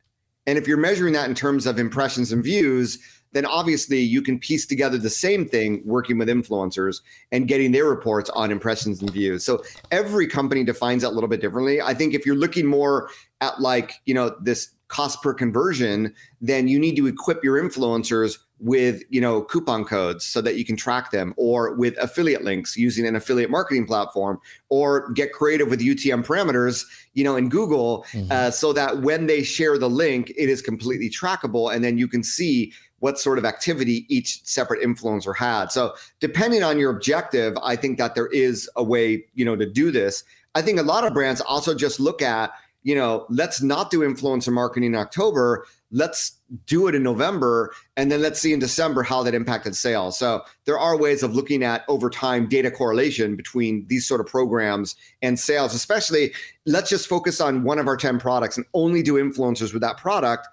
[0.47, 2.97] And if you're measuring that in terms of impressions and views,
[3.33, 7.01] then obviously you can piece together the same thing working with influencers
[7.31, 9.43] and getting their reports on impressions and views.
[9.43, 9.61] So
[9.91, 11.81] every company defines that a little bit differently.
[11.81, 13.09] I think if you're looking more
[13.41, 18.37] at like, you know, this cost per conversion, then you need to equip your influencers
[18.59, 22.75] with you know coupon codes so that you can track them or with affiliate links
[22.75, 26.83] using an affiliate marketing platform or get creative with utm parameters
[27.13, 28.31] you know in google mm-hmm.
[28.31, 32.07] uh, so that when they share the link it is completely trackable and then you
[32.07, 37.55] can see what sort of activity each separate influencer had so depending on your objective
[37.61, 40.23] i think that there is a way you know to do this
[40.55, 42.51] i think a lot of brands also just look at
[42.87, 48.11] you know let's not do influencer marketing in october let's do it in November and
[48.11, 50.17] then let's see in December how that impacted sales.
[50.17, 54.27] So there are ways of looking at over time data correlation between these sort of
[54.27, 56.33] programs and sales, especially
[56.65, 59.97] let's just focus on one of our 10 products and only do influencers with that
[59.97, 60.47] product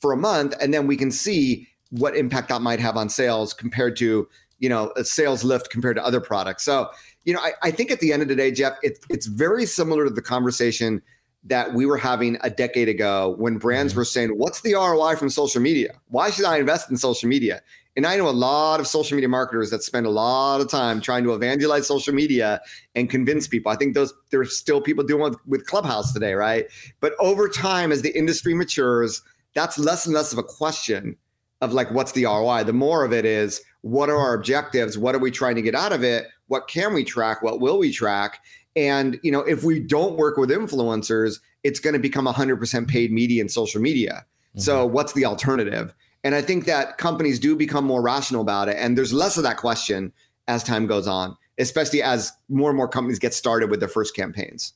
[0.00, 3.54] for a month and then we can see what impact that might have on sales
[3.54, 4.28] compared to,
[4.58, 6.62] you know, a sales lift compared to other products.
[6.62, 6.90] So,
[7.24, 9.64] you know, I, I think at the end of the day, Jeff, it, it's very
[9.64, 11.02] similar to the conversation
[11.44, 14.00] that we were having a decade ago when brands mm-hmm.
[14.00, 15.94] were saying, What's the ROI from social media?
[16.08, 17.62] Why should I invest in social media?
[17.96, 21.00] And I know a lot of social media marketers that spend a lot of time
[21.00, 22.60] trying to evangelize social media
[22.94, 23.72] and convince people.
[23.72, 26.66] I think those there's still people doing with, with Clubhouse today, right?
[27.00, 29.20] But over time, as the industry matures,
[29.54, 31.16] that's less and less of a question
[31.60, 32.64] of like what's the ROI.
[32.64, 34.96] The more of it is what are our objectives?
[34.96, 36.26] What are we trying to get out of it?
[36.46, 37.42] What can we track?
[37.42, 38.40] What will we track?
[38.78, 43.10] And you know, if we don't work with influencers, it's going to become 100% paid
[43.10, 44.24] media and social media.
[44.50, 44.60] Mm-hmm.
[44.60, 45.92] So what's the alternative?
[46.22, 49.42] And I think that companies do become more rational about it, and there's less of
[49.42, 50.12] that question
[50.46, 54.14] as time goes on, especially as more and more companies get started with their first
[54.14, 54.74] campaigns.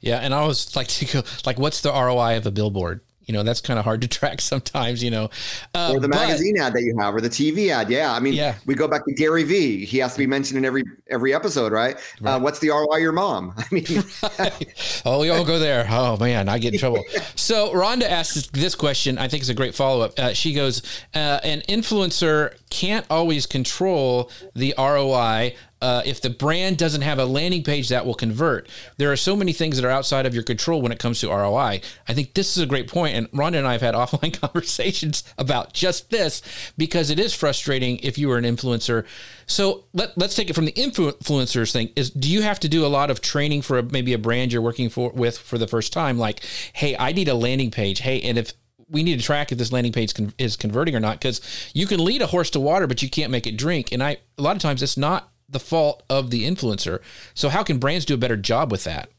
[0.00, 3.00] Yeah, and I always like to go like, what's the ROI of a billboard?
[3.24, 5.30] You know that's kind of hard to track sometimes you know.
[5.74, 8.20] Uh, or the magazine but, ad that you have or the tv ad yeah i
[8.20, 8.54] mean yeah.
[8.66, 11.72] we go back to gary vee he has to be mentioned in every every episode
[11.72, 12.34] right, uh, right.
[12.34, 13.54] Uh, what's the roi your mom?
[13.58, 13.84] I mean
[14.38, 15.02] right.
[15.04, 15.86] oh we all go there.
[15.88, 17.04] Oh man i get in trouble.
[17.34, 20.18] So rhonda asks this question i think is a great follow-up.
[20.18, 20.82] Uh, she goes
[21.14, 27.24] uh, an influencer can't always control the roi uh, if the brand doesn't have a
[27.24, 28.68] landing page that will convert,
[28.98, 31.28] there are so many things that are outside of your control when it comes to
[31.28, 31.80] ROI.
[32.08, 35.24] I think this is a great point, and Rhonda and I have had offline conversations
[35.36, 36.40] about just this
[36.78, 39.04] because it is frustrating if you are an influencer.
[39.46, 41.90] So let, let's take it from the influencers thing.
[41.96, 44.52] Is do you have to do a lot of training for a, maybe a brand
[44.52, 46.16] you're working for with for the first time?
[46.16, 47.98] Like, hey, I need a landing page.
[47.98, 48.52] Hey, and if
[48.88, 51.40] we need to track if this landing page con- is converting or not because
[51.74, 53.90] you can lead a horse to water, but you can't make it drink.
[53.90, 57.00] And I a lot of times it's not the fault of the influencer.
[57.34, 59.10] So how can brands do a better job with that?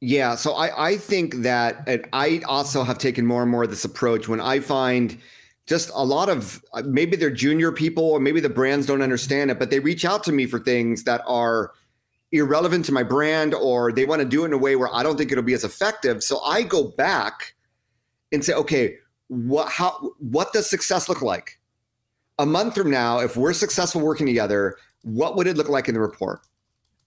[0.00, 3.84] Yeah, so I, I think that I also have taken more and more of this
[3.84, 5.18] approach when I find
[5.66, 9.58] just a lot of maybe they're junior people or maybe the brands don't understand it,
[9.58, 11.72] but they reach out to me for things that are
[12.32, 15.02] irrelevant to my brand or they want to do it in a way where I
[15.02, 16.22] don't think it'll be as effective.
[16.22, 17.54] So I go back
[18.32, 18.96] and say, okay,
[19.28, 21.58] what how what does success look like?
[22.38, 25.94] A month from now, if we're successful working together, what would it look like in
[25.94, 26.40] the report?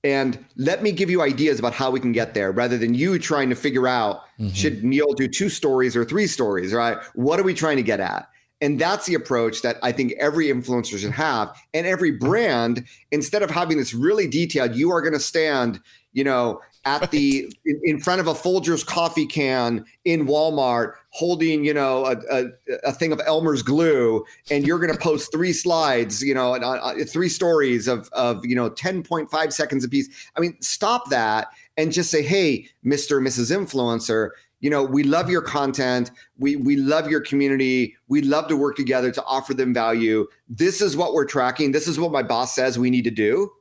[0.04, 3.20] And let me give you ideas about how we can get there rather than you
[3.20, 4.50] trying to figure out mm-hmm.
[4.50, 6.98] should Neal do two stories or three stories, right?
[7.14, 8.28] What are we trying to get at?
[8.62, 11.56] And that's the approach that I think every influencer should have.
[11.74, 15.80] And every brand, instead of having this really detailed, you are going to stand,
[16.14, 21.64] you know, at the in, in, front of a Folgers coffee can in Walmart, holding
[21.64, 22.46] you know a, a,
[22.86, 26.60] a thing of Elmer's glue, and you're going to post three slides, you know, uh,
[26.60, 30.10] uh, three stories of of you know 10.5 seconds a piece.
[30.36, 33.56] I mean, stop that and just say, hey, Mister, and Mrs.
[33.56, 34.32] Influencer.
[34.60, 36.12] You know, we love your content.
[36.38, 37.96] We we love your community.
[38.08, 40.28] We love to work together to offer them value.
[40.50, 41.72] This is what we're tracking.
[41.72, 43.52] This is what my boss says we need to do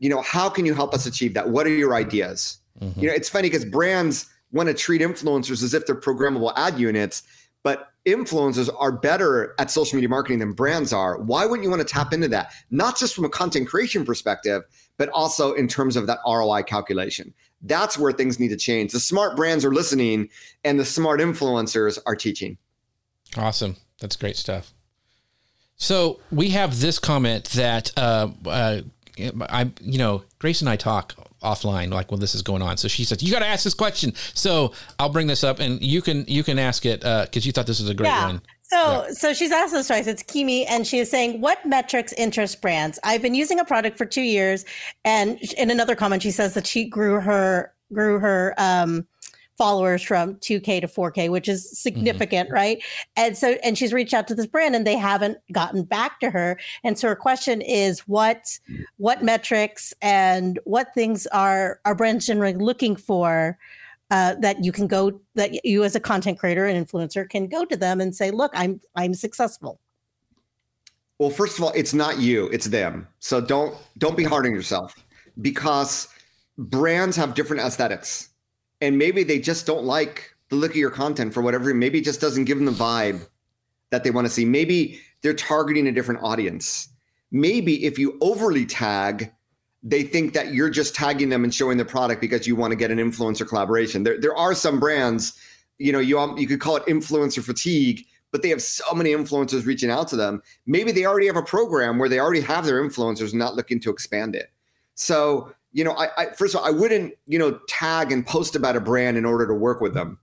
[0.00, 1.50] you know, how can you help us achieve that?
[1.50, 2.58] What are your ideas?
[2.80, 3.00] Mm-hmm.
[3.00, 6.78] You know, it's funny because brands want to treat influencers as if they're programmable ad
[6.78, 7.22] units,
[7.62, 11.18] but influencers are better at social media marketing than brands are.
[11.18, 12.52] Why wouldn't you want to tap into that?
[12.70, 14.62] Not just from a content creation perspective,
[14.96, 17.34] but also in terms of that ROI calculation.
[17.62, 18.92] That's where things need to change.
[18.92, 20.30] The smart brands are listening
[20.64, 22.56] and the smart influencers are teaching.
[23.36, 23.76] Awesome.
[24.00, 24.72] That's great stuff.
[25.76, 28.80] So we have this comment that uh, uh,
[29.42, 32.76] I, you know, Grace and I talk offline, like when this is going on.
[32.76, 35.80] So she said, "You got to ask this question." So I'll bring this up, and
[35.82, 38.26] you can you can ask it because uh, you thought this was a great yeah.
[38.26, 38.42] one.
[38.62, 39.12] So, yeah.
[39.12, 40.06] so she's asked this twice.
[40.06, 43.98] It's Kimi, and she is saying, "What metrics interest brands?" I've been using a product
[43.98, 44.64] for two years,
[45.04, 49.06] and in another comment, she says that she grew her grew her um,
[49.60, 51.74] followers from 2k to 4k which is mm-hmm.
[51.74, 52.54] significant mm-hmm.
[52.54, 52.82] right
[53.14, 56.30] and so and she's reached out to this brand and they haven't gotten back to
[56.30, 58.58] her and so her question is what
[58.96, 63.58] what metrics and what things are are brands generally looking for
[64.10, 67.66] uh, that you can go that you as a content creator and influencer can go
[67.66, 69.78] to them and say look i'm i'm successful
[71.18, 73.06] Well, first of all, it's not you, it's them.
[73.18, 74.94] So don't don't be hard on yourself
[75.42, 76.08] because
[76.56, 78.29] brands have different aesthetics.
[78.80, 82.04] And maybe they just don't like the look of your content for whatever maybe it
[82.04, 83.26] just doesn't give them the vibe
[83.90, 84.44] that they want to see.
[84.44, 86.88] Maybe they're targeting a different audience.
[87.30, 89.32] Maybe if you overly tag,
[89.82, 92.76] they think that you're just tagging them and showing the product because you want to
[92.76, 94.02] get an influencer collaboration.
[94.02, 95.38] There, there are some brands,
[95.78, 99.10] you know, you um, you could call it influencer fatigue, but they have so many
[99.10, 100.42] influencers reaching out to them.
[100.66, 103.90] Maybe they already have a program where they already have their influencers, not looking to
[103.90, 104.50] expand it.
[104.94, 108.56] So, you know, I, I first of all, I wouldn't, you know, tag and post
[108.56, 110.18] about a brand in order to work with them.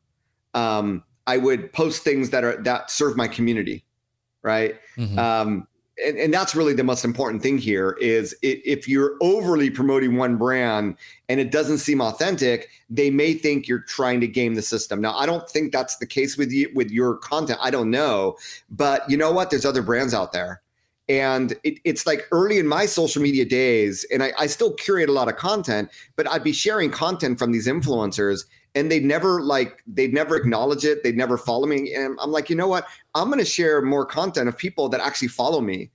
[0.53, 3.85] Um, I would post things that are that serve my community,
[4.41, 4.75] right?
[4.97, 5.19] Mm-hmm.
[5.19, 5.67] Um,
[6.05, 10.37] and, and that's really the most important thing here is if you're overly promoting one
[10.37, 10.95] brand
[11.27, 15.15] and it doesn't seem authentic they may think you're trying to game the system now
[15.17, 18.37] i don't think that's the case with you with your content i don't know
[18.69, 20.61] but you know what there's other brands out there
[21.09, 25.09] and it, it's like early in my social media days and I, I still curate
[25.09, 28.45] a lot of content but i'd be sharing content from these influencers
[28.75, 32.49] and they'd never like they'd never acknowledge it they'd never follow me and i'm like
[32.49, 32.85] you know what?
[33.15, 35.89] I'm going to share more content of people that actually follow me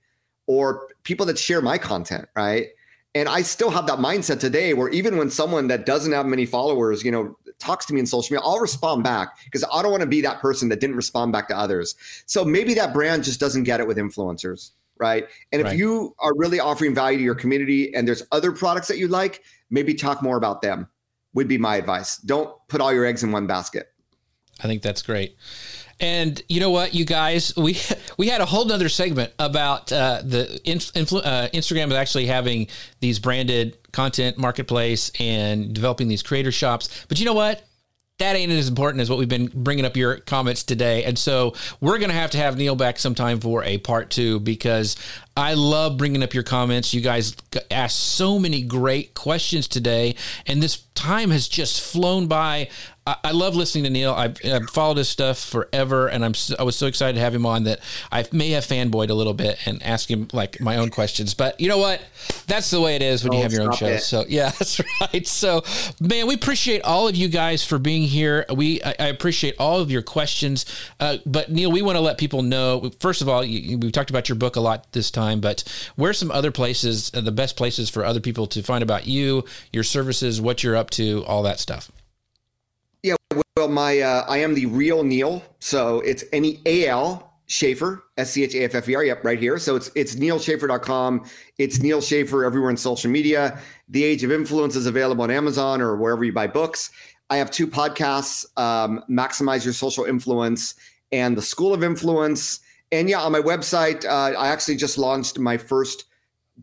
[0.47, 2.67] or people that share my content right?
[3.15, 6.47] And i still have that mindset today where even when someone that doesn't have many
[6.47, 9.91] followers you know talks to me in social media i'll respond back because i don't
[9.91, 11.95] want to be that person that didn't respond back to others.
[12.25, 14.71] So maybe that brand just doesn't get it with influencers
[15.03, 15.77] right and if right.
[15.77, 19.43] you are really offering value to your community and there's other products that you like
[19.69, 20.87] maybe talk more about them
[21.33, 22.17] would be my advice.
[22.17, 23.91] Don't put all your eggs in one basket.
[24.63, 25.35] I think that's great.
[25.99, 27.77] And you know what, you guys, we
[28.17, 32.67] we had a whole nother segment about uh, the influ- uh, Instagram is actually having
[32.99, 37.05] these branded content marketplace and developing these creator shops.
[37.07, 37.63] But you know what?
[38.19, 41.03] That ain't as important as what we've been bringing up your comments today.
[41.03, 44.39] And so we're going to have to have Neal back sometime for a part two
[44.39, 44.95] because
[45.35, 46.93] I love bringing up your comments.
[46.93, 47.35] You guys
[47.71, 52.69] asked so many great questions today, and this time has just flown by.
[53.05, 54.13] I, love listening to Neal.
[54.13, 57.45] I've, I've, followed his stuff forever, and I'm I was so excited to have him
[57.45, 57.81] on that
[58.11, 61.33] I may have fanboyed a little bit and ask him like my own questions.
[61.33, 62.01] But you know what?
[62.47, 63.87] That's the way it is when oh, you have your own show.
[63.87, 63.99] It.
[63.99, 65.27] So yeah, that's right.
[65.27, 65.63] So
[65.99, 68.45] man, we appreciate all of you guys for being here.
[68.53, 70.65] We I, I appreciate all of your questions.
[70.99, 72.89] Uh, but Neal, we want to let people know.
[72.99, 75.63] First of all, you, we talked about your book a lot this time, but
[75.97, 79.43] where's some other places, uh, the best places for other people to find about you,
[79.73, 81.91] your services, what you're up to, all that stuff.
[83.55, 88.31] Well, my uh, I am the real Neal, so it's any A L Schaffer, S
[88.31, 89.03] C H A F F E R.
[89.03, 89.59] Yep, right here.
[89.59, 91.25] So it's it's nealschaffer.com.
[91.59, 93.59] It's Neal Schaffer everywhere in social media.
[93.89, 96.91] The Age of Influence is available on Amazon or wherever you buy books.
[97.29, 100.75] I have two podcasts: um, Maximize Your Social Influence
[101.11, 102.59] and the School of Influence.
[102.91, 106.05] And yeah, on my website, uh, I actually just launched my first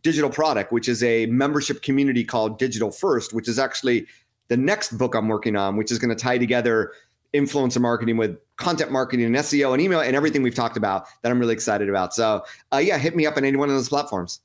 [0.03, 4.07] digital product, which is a membership community called Digital First, which is actually
[4.51, 6.93] the next book I'm working on, which is going to tie together
[7.33, 11.31] influencer marketing with content marketing and SEO and email and everything we've talked about that
[11.31, 12.13] I'm really excited about.
[12.13, 14.41] So, uh, yeah, hit me up on any one of those platforms.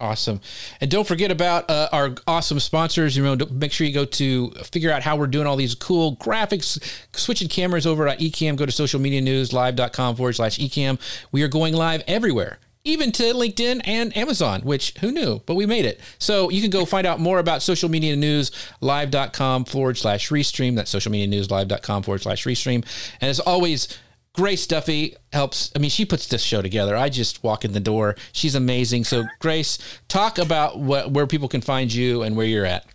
[0.00, 0.40] Awesome.
[0.80, 3.14] And don't forget about uh, our awesome sponsors.
[3.14, 6.16] You know, make sure you go to figure out how we're doing all these cool
[6.16, 6.82] graphics,
[7.12, 8.56] switching cameras over at Ecamm.
[8.56, 10.98] Go to socialmedianewslive.com forward slash Ecamm.
[11.32, 15.66] We are going live everywhere even to LinkedIn and Amazon, which who knew, but we
[15.66, 16.00] made it.
[16.18, 18.50] So you can go find out more about social media news
[18.80, 20.76] live.com forward slash restream.
[20.76, 22.84] That's social media news live.com forward slash restream.
[23.20, 23.98] And as always,
[24.32, 25.70] Grace Duffy helps.
[25.74, 26.96] I mean, she puts this show together.
[26.96, 28.14] I just walk in the door.
[28.32, 29.04] She's amazing.
[29.04, 29.78] So, Grace,
[30.08, 32.86] talk about what, where people can find you and where you're at.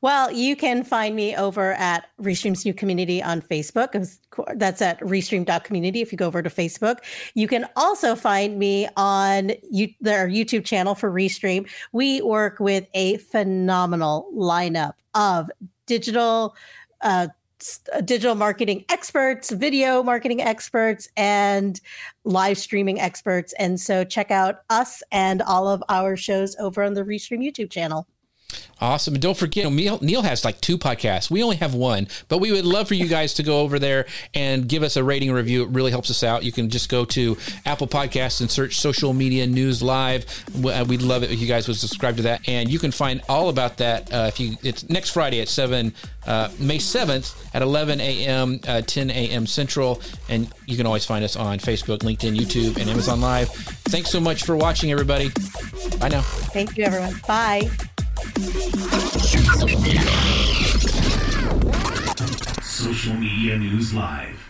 [0.00, 3.92] Well, you can find me over at Restream's new community on Facebook.
[4.54, 6.98] That's at restream.community if you go over to Facebook.
[7.34, 9.52] You can also find me on
[10.00, 11.68] their YouTube channel for Restream.
[11.92, 15.50] We work with a phenomenal lineup of
[15.86, 16.54] digital
[17.00, 17.28] uh,
[18.04, 21.80] digital marketing experts, video marketing experts, and
[22.24, 23.54] live streaming experts.
[23.58, 27.70] And so check out us and all of our shows over on the Restream YouTube
[27.70, 28.06] channel.
[28.78, 29.14] Awesome.
[29.14, 31.30] And don't forget, Neal, Neal has like two podcasts.
[31.30, 34.04] We only have one, but we would love for you guys to go over there
[34.34, 35.62] and give us a rating review.
[35.62, 36.44] It really helps us out.
[36.44, 40.26] You can just go to Apple Podcasts and search Social Media News Live.
[40.62, 42.46] Uh, we'd love it if you guys would subscribe to that.
[42.46, 45.94] And you can find all about that uh, if you, it's next Friday at 7,
[46.26, 49.46] uh, May 7th at 11 a.m., uh, 10 a.m.
[49.46, 50.02] Central.
[50.28, 53.48] And you can always find us on Facebook, LinkedIn, YouTube, and Amazon Live.
[53.48, 55.30] Thanks so much for watching, everybody.
[55.98, 56.20] Bye now.
[56.20, 57.14] Thank you, everyone.
[57.26, 57.70] Bye.
[62.62, 64.45] Social Media News Live.